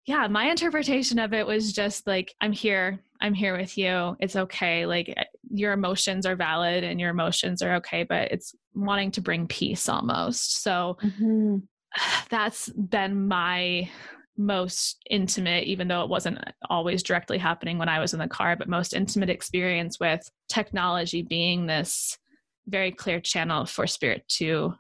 [0.07, 2.99] yeah, my interpretation of it was just like, I'm here.
[3.21, 4.17] I'm here with you.
[4.19, 4.85] It's okay.
[4.85, 9.21] Like, eh, your emotions are valid and your emotions are okay, but it's wanting to
[9.21, 10.63] bring peace almost.
[10.63, 11.59] So mm-hmm.
[12.31, 13.89] that's been my
[14.37, 16.39] most intimate, even though it wasn't
[16.69, 21.23] always directly happening when I was in the car, but most intimate experience with technology
[21.23, 22.19] being this
[22.67, 24.75] very clear channel for spirit to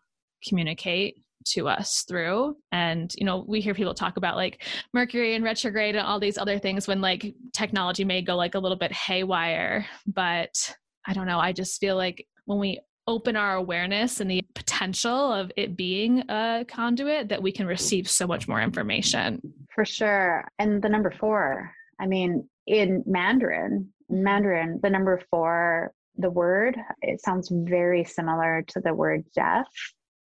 [0.48, 2.56] communicate to us through.
[2.70, 6.38] And you know we hear people talk about like mercury and retrograde and all these
[6.38, 9.86] other things when like technology may go like a little bit haywire.
[10.06, 10.74] But
[11.04, 12.78] i don't know i just feel like when we
[13.08, 18.08] open our awareness and the potential of it being a conduit that we can receive
[18.08, 19.40] so much more information.
[19.74, 20.46] For sure.
[20.58, 26.76] And the number four i mean in mandarin in mandarin the number four the word,
[27.00, 29.66] it sounds very similar to the word death.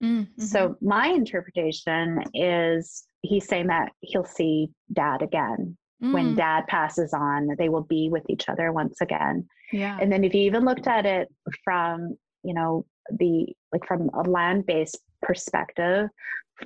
[0.03, 0.41] Mm-hmm.
[0.41, 5.77] So my interpretation is he's saying that he'll see dad again.
[6.03, 6.13] Mm.
[6.13, 9.47] When dad passes on, they will be with each other once again.
[9.71, 9.97] Yeah.
[9.99, 11.27] And then if you even looked at it
[11.63, 12.85] from, you know,
[13.19, 16.09] the like from a land-based perspective,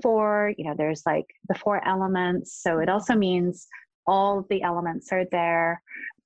[0.02, 2.62] for, you know, there's like the four elements.
[2.62, 3.68] So it also means
[4.08, 5.82] all the elements are there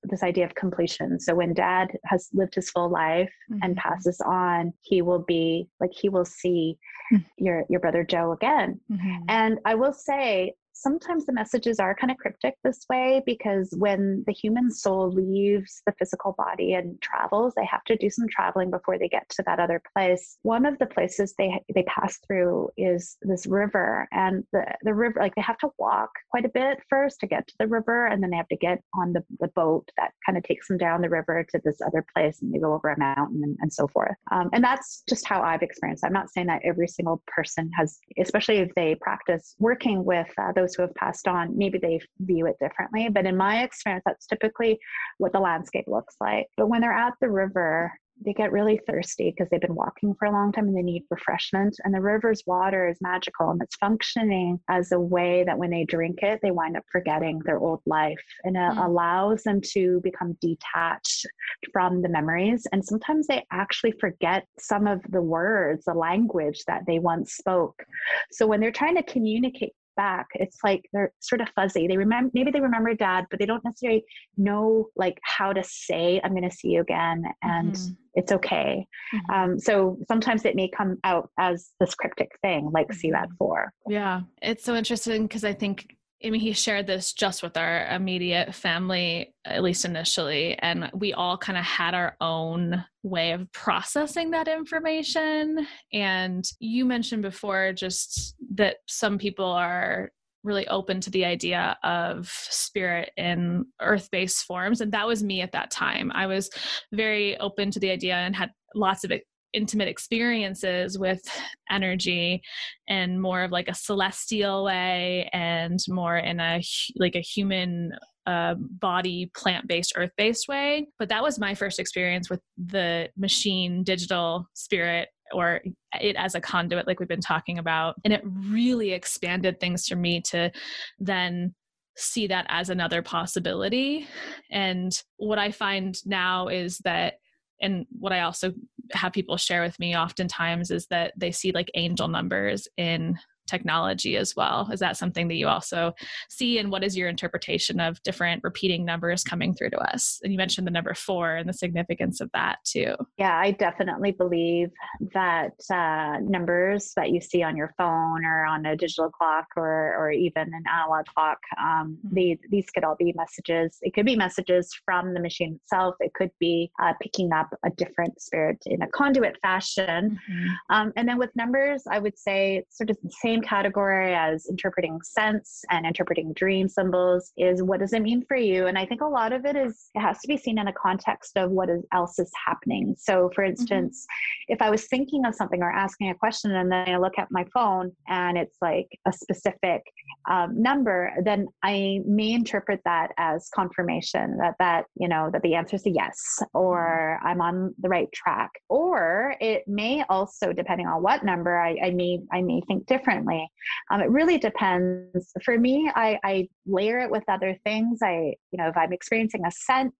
[0.08, 1.18] this idea of completion.
[1.20, 3.60] So when dad has lived his full life mm-hmm.
[3.62, 6.78] and passes on, he will be like he will see
[7.12, 7.44] mm-hmm.
[7.44, 8.80] your your brother Joe again.
[8.90, 9.24] Mm-hmm.
[9.28, 14.24] And I will say sometimes the messages are kind of cryptic this way because when
[14.26, 18.70] the human soul leaves the physical body and travels, they have to do some traveling
[18.70, 20.38] before they get to that other place.
[20.42, 25.20] One of the places they they pass through is this river, and the the river
[25.20, 28.22] like they have to walk quite a bit first to get to the river, and
[28.22, 31.00] then they have to get on the, the boat that kind of takes them down
[31.02, 33.86] the river to this other place, and they go over a mountain and, and so
[33.88, 34.16] forth.
[34.30, 36.04] Um, and that's just how I've experienced.
[36.04, 40.52] I'm not saying that every single person has, especially if they practice working with uh,
[40.52, 43.08] those those who have passed on, maybe they view it differently.
[43.08, 44.78] But in my experience, that's typically
[45.18, 46.46] what the landscape looks like.
[46.56, 47.92] But when they're at the river,
[48.24, 51.04] they get really thirsty because they've been walking for a long time and they need
[51.10, 51.76] refreshment.
[51.84, 55.84] And the river's water is magical and it's functioning as a way that when they
[55.84, 58.18] drink it, they wind up forgetting their old life.
[58.44, 58.84] And it mm.
[58.84, 61.26] allows them to become detached
[61.72, 62.66] from the memories.
[62.72, 67.84] And sometimes they actually forget some of the words, the language that they once spoke.
[68.32, 72.30] So when they're trying to communicate back it's like they're sort of fuzzy they remember
[72.34, 74.04] maybe they remember dad but they don't necessarily
[74.36, 77.92] know like how to say i'm going to see you again and mm-hmm.
[78.14, 79.34] it's okay mm-hmm.
[79.34, 82.98] um, so sometimes it may come out as this cryptic thing like mm-hmm.
[82.98, 87.12] see that four yeah it's so interesting because i think I mean, he shared this
[87.12, 92.16] just with our immediate family, at least initially, and we all kind of had our
[92.20, 95.66] own way of processing that information.
[95.92, 100.10] And you mentioned before just that some people are
[100.42, 104.80] really open to the idea of spirit in earth based forms.
[104.80, 106.10] And that was me at that time.
[106.14, 106.48] I was
[106.92, 109.10] very open to the idea and had lots of
[109.56, 111.22] intimate experiences with
[111.70, 112.42] energy
[112.86, 116.62] in more of like a celestial way and more in a
[116.96, 117.92] like a human
[118.26, 120.86] uh, body plant-based earth-based way.
[120.98, 125.60] But that was my first experience with the machine digital spirit or
[126.00, 127.96] it as a conduit like we've been talking about.
[128.04, 130.52] And it really expanded things for me to
[130.98, 131.54] then
[131.96, 134.06] see that as another possibility.
[134.50, 137.14] And what i find now is that
[137.60, 138.52] and what I also
[138.92, 144.16] have people share with me oftentimes is that they see like angel numbers in technology
[144.16, 144.68] as well.
[144.72, 145.92] Is that something that you also
[146.28, 146.58] see?
[146.58, 150.20] And what is your interpretation of different repeating numbers coming through to us?
[150.22, 152.94] And you mentioned the number four and the significance of that too.
[153.18, 154.70] Yeah, I definitely believe
[155.14, 159.96] that uh, numbers that you see on your phone or on a digital clock or,
[159.96, 162.14] or even an analog clock, um, mm-hmm.
[162.14, 163.78] these, these could all be messages.
[163.82, 165.94] It could be messages from the machine itself.
[166.00, 170.18] It could be uh, picking up a different spirit in a conduit fashion.
[170.30, 170.46] Mm-hmm.
[170.70, 174.46] Um, and then with numbers, I would say sort of the same same category as
[174.46, 178.66] interpreting sense and interpreting dream symbols is what does it mean for you?
[178.66, 180.72] And I think a lot of it is, it has to be seen in a
[180.72, 182.94] context of what is, else is happening.
[182.98, 183.50] So, for mm-hmm.
[183.50, 184.54] instance, mm-hmm.
[184.54, 187.28] if I was thinking of something or asking a question and then I look at
[187.30, 189.82] my phone and it's like a specific
[190.30, 195.54] um, number, then I may interpret that as confirmation that that, you know, that the
[195.54, 197.28] answer is a yes or mm-hmm.
[197.28, 198.50] I'm on the right track.
[198.68, 203.25] Or it may also, depending on what number, I, I may I may think differently
[203.26, 203.50] differently.
[203.90, 205.32] Um, it really depends.
[205.44, 208.00] For me, I, I layer it with other things.
[208.02, 209.94] I, you know, if I'm experiencing a scent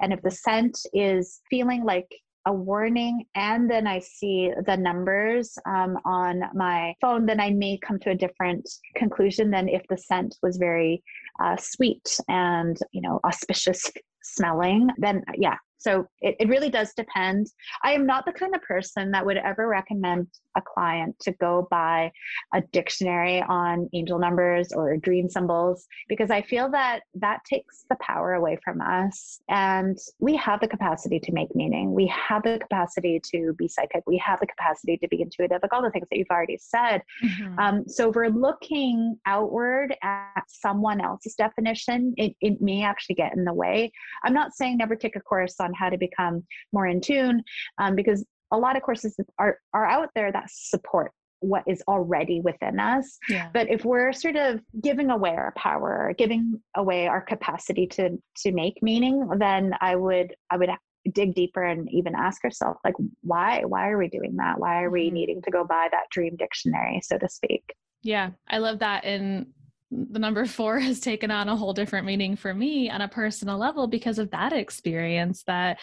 [0.00, 2.08] and if the scent is feeling like
[2.46, 7.78] a warning and then I see the numbers um, on my phone, then I may
[7.78, 11.02] come to a different conclusion than if the scent was very
[11.42, 13.90] uh, sweet and you know auspicious
[14.22, 14.88] smelling.
[14.96, 17.46] Then yeah, so it, it really does depend.
[17.82, 21.66] I am not the kind of person that would ever recommend a client to go
[21.70, 22.12] buy
[22.52, 27.96] a dictionary on angel numbers or dream symbols because I feel that that takes the
[28.00, 29.40] power away from us.
[29.48, 31.94] And we have the capacity to make meaning.
[31.94, 34.02] We have the capacity to be psychic.
[34.06, 37.02] We have the capacity to be intuitive, like all the things that you've already said.
[37.24, 37.58] Mm-hmm.
[37.58, 43.34] Um, so if we're looking outward at someone else's definition, it, it may actually get
[43.34, 43.92] in the way.
[44.24, 47.42] I'm not saying never take a course on how to become more in tune
[47.78, 52.40] um, because a lot of courses are, are out there that support what is already
[52.40, 53.18] within us.
[53.28, 53.48] Yeah.
[53.52, 58.52] But if we're sort of giving away our power, giving away our capacity to to
[58.52, 60.70] make meaning, then I would I would
[61.12, 64.90] dig deeper and even ask ourselves like why why are we doing that why are
[64.90, 65.14] we mm-hmm.
[65.14, 69.46] needing to go buy that dream dictionary so to speak yeah i love that and
[69.90, 73.58] the number four has taken on a whole different meaning for me on a personal
[73.58, 75.78] level because of that experience that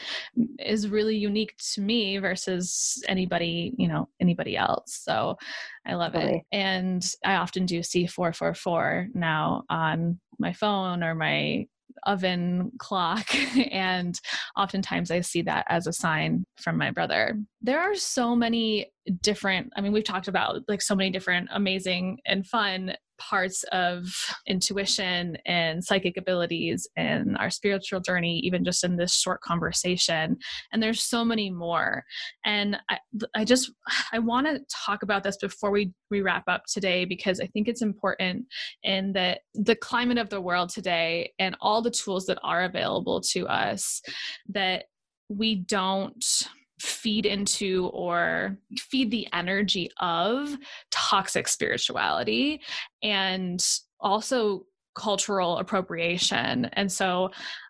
[0.60, 5.00] is really unique to me versus anybody you know anybody else.
[5.04, 5.38] So
[5.86, 6.42] i love it.
[6.52, 11.66] And i often do see 444 now on my phone or my
[12.06, 13.28] oven clock.
[13.72, 14.20] And
[14.56, 17.38] oftentimes i see that as a sign from my brother.
[17.62, 18.92] There are so many
[19.22, 24.06] different i mean we've talked about like so many different amazing and fun parts of
[24.48, 30.38] intuition and psychic abilities and our spiritual journey, even just in this short conversation.
[30.72, 32.04] And there's so many more.
[32.46, 33.00] And I,
[33.36, 33.72] I just,
[34.14, 37.68] I want to talk about this before we, we wrap up today, because I think
[37.68, 38.46] it's important
[38.84, 43.22] in that the climate of the world today and all the tools that are available
[43.22, 44.02] to us
[44.50, 44.86] that
[45.30, 46.48] we don't
[46.80, 50.56] feed into or feed the energy of
[50.92, 52.62] toxic spirituality
[53.02, 53.66] and
[54.00, 54.64] also
[54.96, 56.66] cultural appropriation.
[56.74, 57.30] And so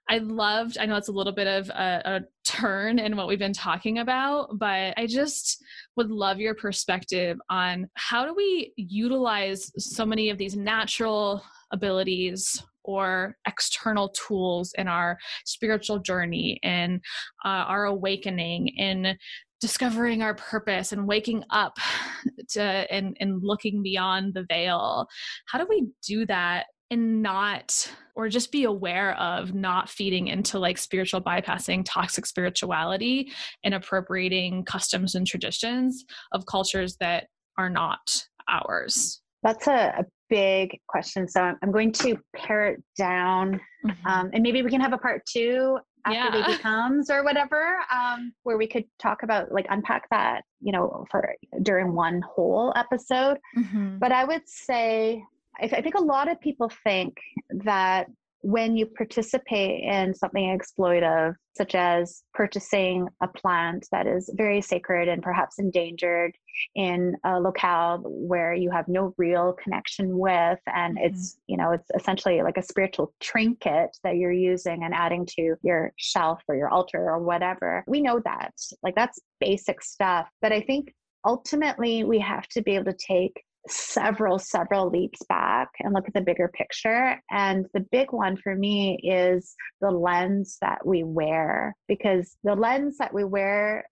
[0.10, 3.38] I loved, I know it's a little bit of a, a, turn in what we've
[3.38, 5.62] been talking about, but I just
[5.98, 12.64] would love your perspective on how do we utilize so many of these natural abilities
[12.88, 17.00] or external tools in our spiritual journey in
[17.46, 19.16] uh, our awakening in
[19.60, 21.78] discovering our purpose and waking up
[22.50, 25.08] to and, and looking beyond the veil.
[25.46, 30.58] How do we do that and not or just be aware of not feeding into
[30.58, 33.32] like spiritual bypassing toxic spirituality
[33.64, 37.28] and appropriating customs and traditions of cultures that
[37.58, 41.28] are not ours that's a, a big question.
[41.28, 44.08] So I'm going to pare it down, mm-hmm.
[44.08, 46.46] um, and maybe we can have a part two after yeah.
[46.46, 51.06] baby comes or whatever, um, where we could talk about like unpack that, you know,
[51.12, 53.38] for during one whole episode.
[53.58, 53.98] Mm-hmm.
[53.98, 55.24] But I would say,
[55.60, 57.18] I think a lot of people think
[57.66, 58.08] that
[58.42, 65.08] when you participate in something exploitive, such as purchasing a plant that is very sacred
[65.08, 66.38] and perhaps endangered
[66.76, 71.06] in a locale where you have no real connection with, and mm-hmm.
[71.06, 75.56] it's, you know, it's essentially like a spiritual trinket that you're using and adding to
[75.64, 77.84] your shelf or your altar or whatever.
[77.88, 78.54] We know that.
[78.84, 80.28] Like that's basic stuff.
[80.42, 80.94] But I think
[81.26, 86.14] ultimately we have to be able to take several, several leaps back and look at
[86.14, 87.22] the bigger picture.
[87.32, 92.98] And the big one for me is the lens that we wear, because the lens
[92.98, 93.86] that we wear,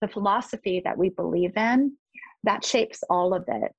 [0.00, 1.96] the philosophy that we believe in,
[2.44, 3.74] that shapes all of it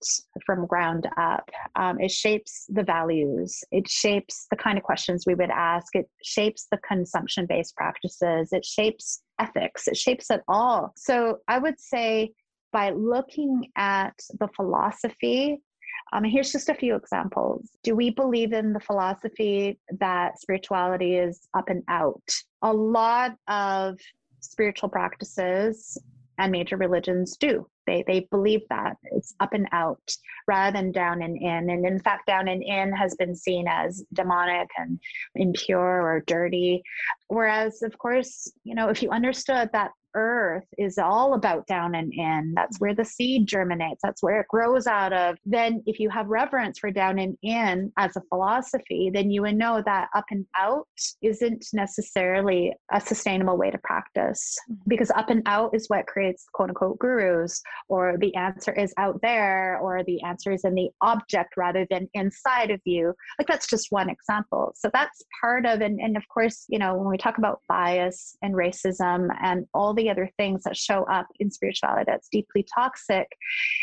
[0.46, 1.50] from ground up.
[1.76, 3.64] Um, it shapes the values.
[3.72, 5.96] It shapes the kind of questions we would ask.
[5.96, 8.50] It shapes the consumption based practices.
[8.52, 9.88] It shapes ethics.
[9.88, 10.92] It shapes it all.
[10.98, 12.34] So I would say
[12.78, 15.60] by looking at the philosophy.
[16.14, 17.68] Um, here's just a few examples.
[17.82, 22.22] Do we believe in the philosophy that spirituality is up and out?
[22.62, 23.98] A lot of
[24.42, 25.98] spiritual practices
[26.38, 27.68] and major religions do.
[27.88, 30.16] They, they believe that it's up and out
[30.48, 31.72] rather than down and in.
[31.72, 35.00] And in fact, down and in has been seen as demonic and
[35.34, 36.84] impure or dirty.
[37.28, 42.12] Whereas, of course, you know, if you understood that earth is all about down and
[42.14, 42.54] in.
[42.56, 45.38] That's where the seed germinates, that's where it grows out of.
[45.46, 49.56] Then, if you have reverence for down and in as a philosophy, then you would
[49.56, 50.88] know that up and out
[51.22, 54.82] isn't necessarily a sustainable way to practice mm-hmm.
[54.88, 59.20] because up and out is what creates quote unquote gurus, or the answer is out
[59.22, 63.14] there, or the answer is in the object rather than inside of you.
[63.40, 64.74] Like, that's just one example.
[64.76, 68.36] So, that's part of, and, and of course, you know, when we talk about bias
[68.42, 73.28] and racism and all the other things that show up in spirituality that's deeply toxic.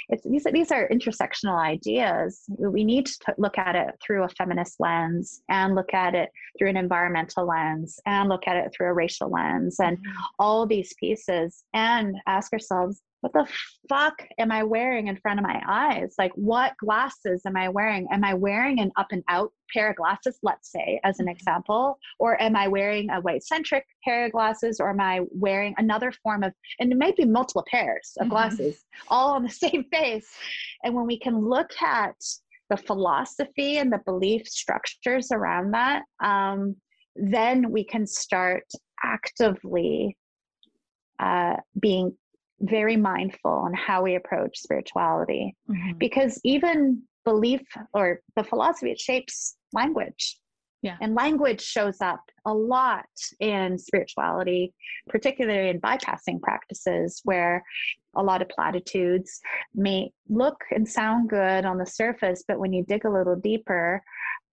[0.09, 2.43] It's, these, these are intersectional ideas.
[2.59, 6.71] We need to look at it through a feminist lens and look at it through
[6.71, 10.23] an environmental lens and look at it through a racial lens and mm-hmm.
[10.39, 13.51] all these pieces and ask ourselves what the
[13.89, 16.15] fuck am I wearing in front of my eyes?
[16.19, 18.07] Like, what glasses am I wearing?
[18.13, 21.33] Am I wearing an up and out pair of glasses, let's say, as an mm-hmm.
[21.33, 21.99] example?
[22.19, 24.79] Or am I wearing a white centric pair of glasses?
[24.79, 28.33] Or am I wearing another form of, and it might be multiple pairs of mm-hmm.
[28.33, 30.29] glasses all on the same face?
[30.83, 32.17] And when we can look at
[32.69, 36.77] the philosophy and the belief structures around that, um,
[37.17, 38.65] then we can start
[39.03, 40.15] actively
[41.19, 42.15] uh, being
[42.61, 45.99] very mindful on how we approach spirituality mm-hmm.
[45.99, 50.39] because even belief or the philosophy it shapes language
[50.85, 50.99] Yeah.
[51.01, 53.07] And language shows up a lot
[53.41, 54.75] in spirituality,
[55.09, 57.65] particularly in bypassing practices where
[58.15, 59.41] a lot of platitudes
[59.75, 64.03] may look and sound good on the surface, but when you dig a little deeper,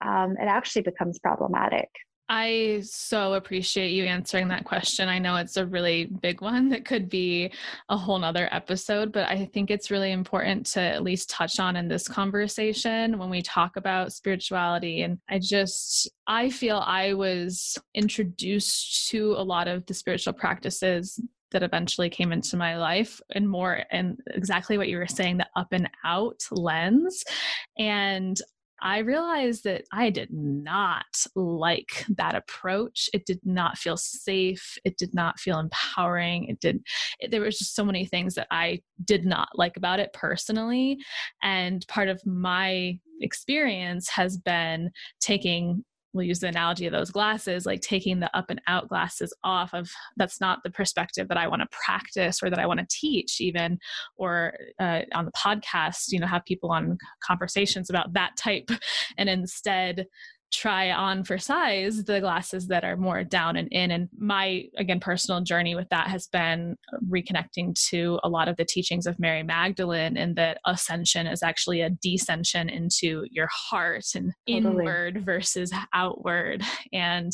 [0.05, 1.89] um, it actually becomes problematic.
[2.33, 5.09] I so appreciate you answering that question.
[5.09, 7.51] I know it's a really big one that could be
[7.89, 11.75] a whole nother episode, but I think it's really important to at least touch on
[11.75, 15.01] in this conversation when we talk about spirituality.
[15.01, 21.19] And I just, I feel I was introduced to a lot of the spiritual practices
[21.51, 25.47] that eventually came into my life and more and exactly what you were saying the
[25.57, 27.25] up and out lens
[27.77, 28.41] and
[28.81, 31.05] I realized that I did not
[31.35, 33.09] like that approach.
[33.13, 34.77] It did not feel safe.
[34.83, 36.45] It did not feel empowering.
[36.45, 36.83] It did,
[37.19, 40.97] it, there was just so many things that I did not like about it personally.
[41.43, 45.83] And part of my experience has been taking
[46.13, 49.73] we'll use the analogy of those glasses like taking the up and out glasses off
[49.73, 52.87] of that's not the perspective that i want to practice or that i want to
[52.89, 53.79] teach even
[54.17, 58.69] or uh, on the podcast you know have people on conversations about that type.
[59.17, 60.07] And instead
[60.51, 63.91] try on for size the glasses that are more down and in.
[63.91, 66.75] And my, again, personal journey with that has been
[67.09, 71.81] reconnecting to a lot of the teachings of Mary Magdalene, and that ascension is actually
[71.81, 74.83] a descension into your heart and totally.
[74.85, 76.63] inward versus outward.
[76.91, 77.31] And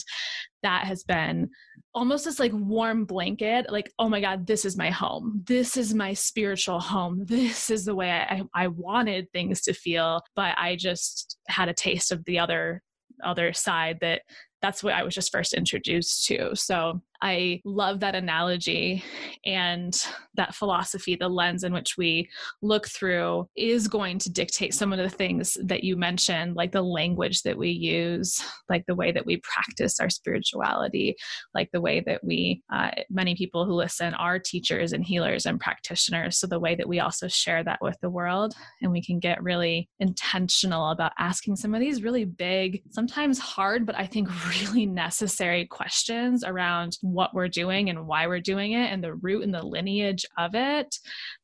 [0.64, 1.50] that has been
[1.94, 5.94] almost this like warm blanket like oh my god this is my home this is
[5.94, 10.76] my spiritual home this is the way I, I wanted things to feel but i
[10.76, 12.82] just had a taste of the other
[13.24, 14.22] other side that
[14.62, 16.56] that's what I was just first introduced to.
[16.56, 19.04] So I love that analogy
[19.46, 19.96] and
[20.36, 22.30] that philosophy, the lens in which we
[22.62, 26.82] look through is going to dictate some of the things that you mentioned, like the
[26.82, 31.16] language that we use, like the way that we practice our spirituality,
[31.56, 35.60] like the way that we, uh, many people who listen are teachers and healers and
[35.60, 36.38] practitioners.
[36.38, 39.42] So the way that we also share that with the world and we can get
[39.42, 44.30] really intentional about asking some of these really big, sometimes hard, but I think
[44.62, 49.44] really necessary questions around what we're doing and why we're doing it and the root
[49.44, 50.96] and the lineage of it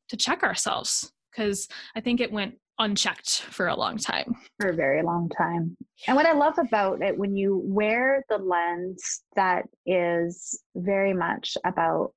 [0.09, 4.35] to check ourselves because I think it went unchecked for a long time.
[4.59, 5.77] For a very long time.
[6.07, 11.57] And what I love about it, when you wear the lens that is very much
[11.65, 12.13] about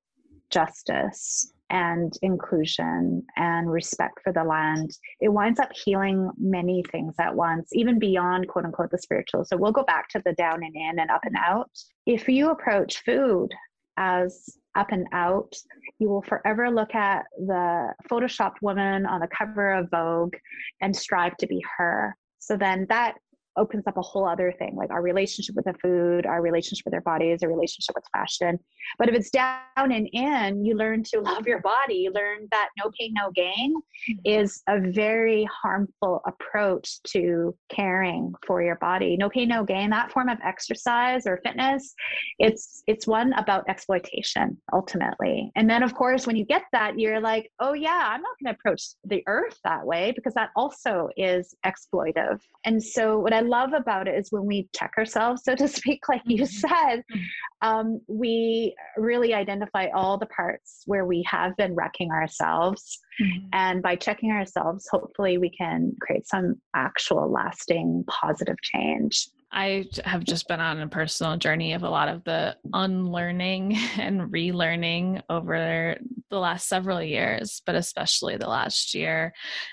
[0.50, 4.90] justice and inclusion and respect for the land,
[5.20, 9.44] it winds up healing many things at once, even beyond quote unquote the spiritual.
[9.44, 11.70] So we'll go back to the down and in and up and out.
[12.06, 13.50] If you approach food
[13.96, 15.52] as up and out,
[15.98, 20.34] you will forever look at the photoshopped woman on the cover of Vogue
[20.80, 22.14] and strive to be her.
[22.38, 23.14] So then that
[23.56, 26.94] opens up a whole other thing like our relationship with the food our relationship with
[26.94, 28.58] our bodies our relationship with fashion.
[28.98, 31.94] But if it's down and in you learn to love your body.
[31.94, 34.18] You learn that no pain no gain mm-hmm.
[34.24, 39.16] is a very harmful approach to caring for your body.
[39.16, 41.94] No pain no gain that form of exercise or fitness
[42.38, 45.50] it's it's one about exploitation ultimately.
[45.56, 48.54] And then of course when you get that you're like oh yeah i'm not going
[48.54, 53.40] to approach the earth that way because that also is exploitive and so what i
[53.46, 56.44] love about it is when we check ourselves, so to speak, like you mm-hmm.
[56.44, 57.68] said, mm-hmm.
[57.68, 62.98] um, we really identify all the parts where we have been wrecking ourselves.
[63.20, 63.48] Mm-hmm.
[63.52, 69.28] And by checking ourselves, hopefully we can create some actual lasting positive change.
[69.52, 74.22] I have just been on a personal journey of a lot of the unlearning and
[74.32, 75.96] relearning over
[76.30, 79.32] the last several years, but especially the last year.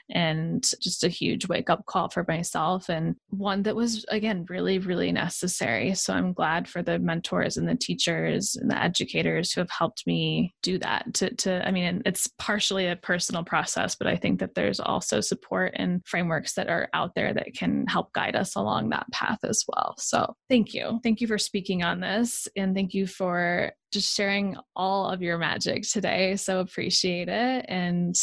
[0.10, 4.80] And just a huge wake up call for myself, and one that was, again, really,
[4.80, 5.94] really necessary.
[5.96, 10.06] So I'm glad for the mentors and the teachers and the educators who have helped
[10.06, 11.14] me do that.
[11.16, 15.22] To, to I mean, it's partially a personal process, but I think that there's also
[15.22, 19.40] support and frameworks that are out there that can help guide us along that path
[19.44, 19.96] as well.
[19.98, 21.00] So thank you.
[21.04, 22.48] Thank you for speaking on this.
[22.56, 26.36] And thank you for just sharing all of your magic today.
[26.36, 28.16] So appreciate it and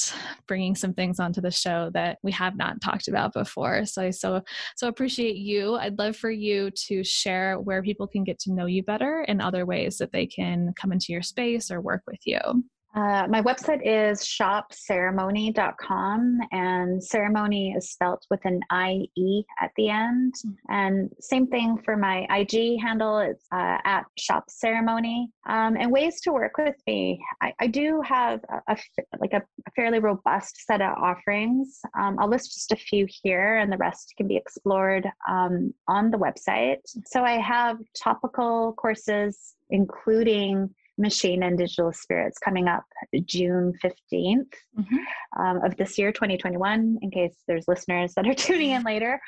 [0.47, 3.87] bringing some things onto the show that we have not talked about before.
[3.87, 4.43] So I so
[4.77, 5.77] so appreciate you.
[5.77, 9.41] I'd love for you to share where people can get to know you better and
[9.41, 12.41] other ways that they can come into your space or work with you.
[12.93, 20.35] Uh, my website is shopceremonie.com, and Ceremonie is spelt with an IE at the end.
[20.45, 20.57] Mm.
[20.69, 25.31] And same thing for my IG handle, it's uh, at shop ceremony.
[25.49, 28.77] Um, and ways to work with me, I, I do have a, a,
[29.21, 31.79] like a, a, fairly robust set of offerings.
[31.97, 36.11] Um, I'll list just a few here, and the rest can be explored um, on
[36.11, 36.81] the website.
[37.07, 42.85] So I have topical courses, including Machine and Digital Spirits coming up
[43.25, 45.41] June 15th mm-hmm.
[45.43, 49.21] um, of this year, 2021, in case there's listeners that are tuning in later.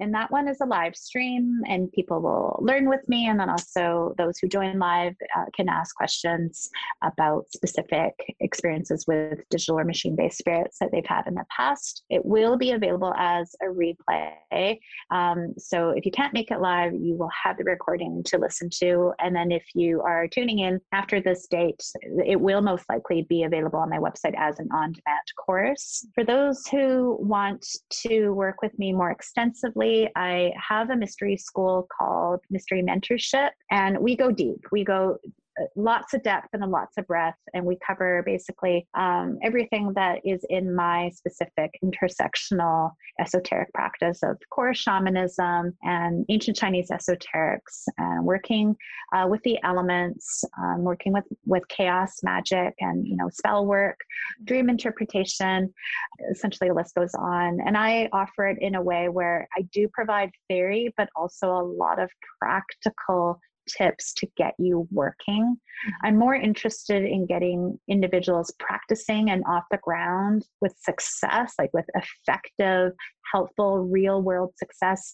[0.00, 3.28] And that one is a live stream, and people will learn with me.
[3.28, 6.70] And then also, those who join live uh, can ask questions
[7.02, 12.04] about specific experiences with digital or machine based spirits that they've had in the past.
[12.08, 14.78] It will be available as a replay.
[15.10, 18.70] Um, so if you can't make it live, you will have the recording to listen
[18.78, 19.12] to.
[19.18, 21.82] And then if you are tuning in after after this date,
[22.24, 26.06] it will most likely be available on my website as an on demand course.
[26.14, 27.64] For those who want
[28.02, 33.98] to work with me more extensively, I have a mystery school called Mystery Mentorship, and
[33.98, 34.60] we go deep.
[34.72, 35.18] We go
[35.74, 37.38] lots of depth and lots of breadth.
[37.54, 44.36] And we cover basically um, everything that is in my specific intersectional esoteric practice of
[44.50, 48.76] core shamanism and ancient Chinese esoterics, and working
[49.14, 53.98] uh, with the elements, um, working with, with chaos magic and, you know, spell work,
[54.44, 55.72] dream interpretation.
[56.30, 57.58] Essentially, the list goes on.
[57.64, 61.62] And I offer it in a way where I do provide theory, but also a
[61.62, 65.56] lot of practical tips to get you working.
[65.56, 66.06] Mm-hmm.
[66.06, 71.86] I'm more interested in getting individuals practicing and off the ground with success, like with
[71.94, 72.92] effective,
[73.32, 75.12] helpful, real world success,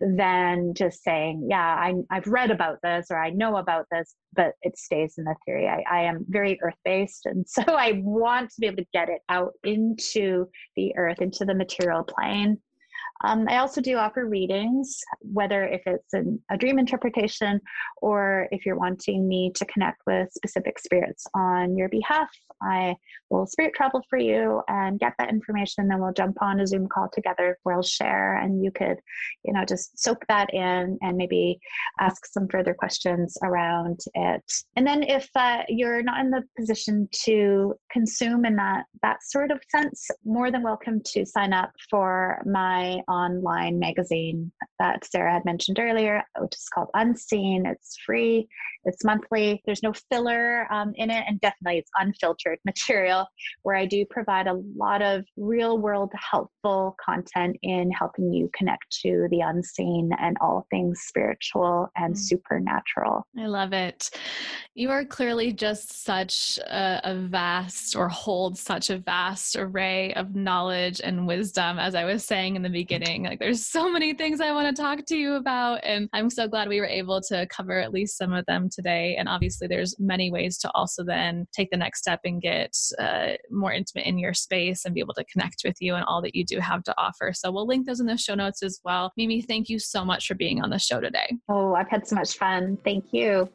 [0.00, 4.52] than just saying, Yeah, I, have read about this or I know about this, but
[4.62, 5.68] it stays in the theory.
[5.68, 7.26] I, I am very earth based.
[7.26, 11.44] And so I want to be able to get it out into the earth, into
[11.44, 12.58] the material plane.
[13.22, 17.60] Um, I also do offer readings, whether if it's an, a dream interpretation
[18.02, 22.28] or if you're wanting me to connect with specific spirits on your behalf.
[22.62, 22.96] I
[23.30, 25.88] will spirit travel for you and get that information.
[25.88, 28.98] Then we'll jump on a Zoom call together where I'll share and you could,
[29.44, 31.58] you know, just soak that in and maybe
[32.00, 34.52] ask some further questions around it.
[34.76, 39.50] And then if uh, you're not in the position to consume in that that sort
[39.50, 45.44] of sense, more than welcome to sign up for my online magazine that Sarah had
[45.44, 47.66] mentioned earlier, which is called Unseen.
[47.66, 48.48] It's free,
[48.84, 49.62] it's monthly.
[49.66, 53.26] There's no filler um, in it, and definitely it's unfiltered material
[53.62, 58.84] where I do provide a lot of real world helpful content in helping you connect
[59.02, 62.18] to the unseen and all things spiritual and mm.
[62.18, 63.26] supernatural.
[63.38, 64.10] I love it.
[64.74, 70.34] You are clearly just such a, a vast or hold such a vast array of
[70.34, 73.24] knowledge and wisdom, as I was saying in the beginning beginning.
[73.24, 76.48] Like there's so many things I want to talk to you about and I'm so
[76.48, 79.16] glad we were able to cover at least some of them today.
[79.18, 83.32] And obviously there's many ways to also then take the next step and get uh,
[83.50, 86.34] more intimate in your space and be able to connect with you and all that
[86.34, 87.32] you do have to offer.
[87.34, 89.12] So we'll link those in the show notes as well.
[89.16, 91.36] Mimi, thank you so much for being on the show today.
[91.48, 92.78] Oh, I've had so much fun.
[92.84, 93.48] Thank you.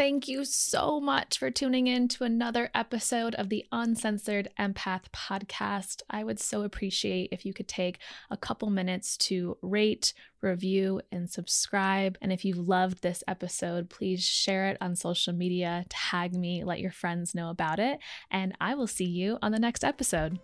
[0.00, 6.00] Thank you so much for tuning in to another episode of the Uncensored Empath podcast.
[6.08, 7.98] I would so appreciate if you could take
[8.30, 12.16] a couple minutes to rate, review, and subscribe.
[12.22, 16.80] And if you've loved this episode, please share it on social media, tag me, let
[16.80, 17.98] your friends know about it,
[18.30, 20.38] and I will see you on the next episode.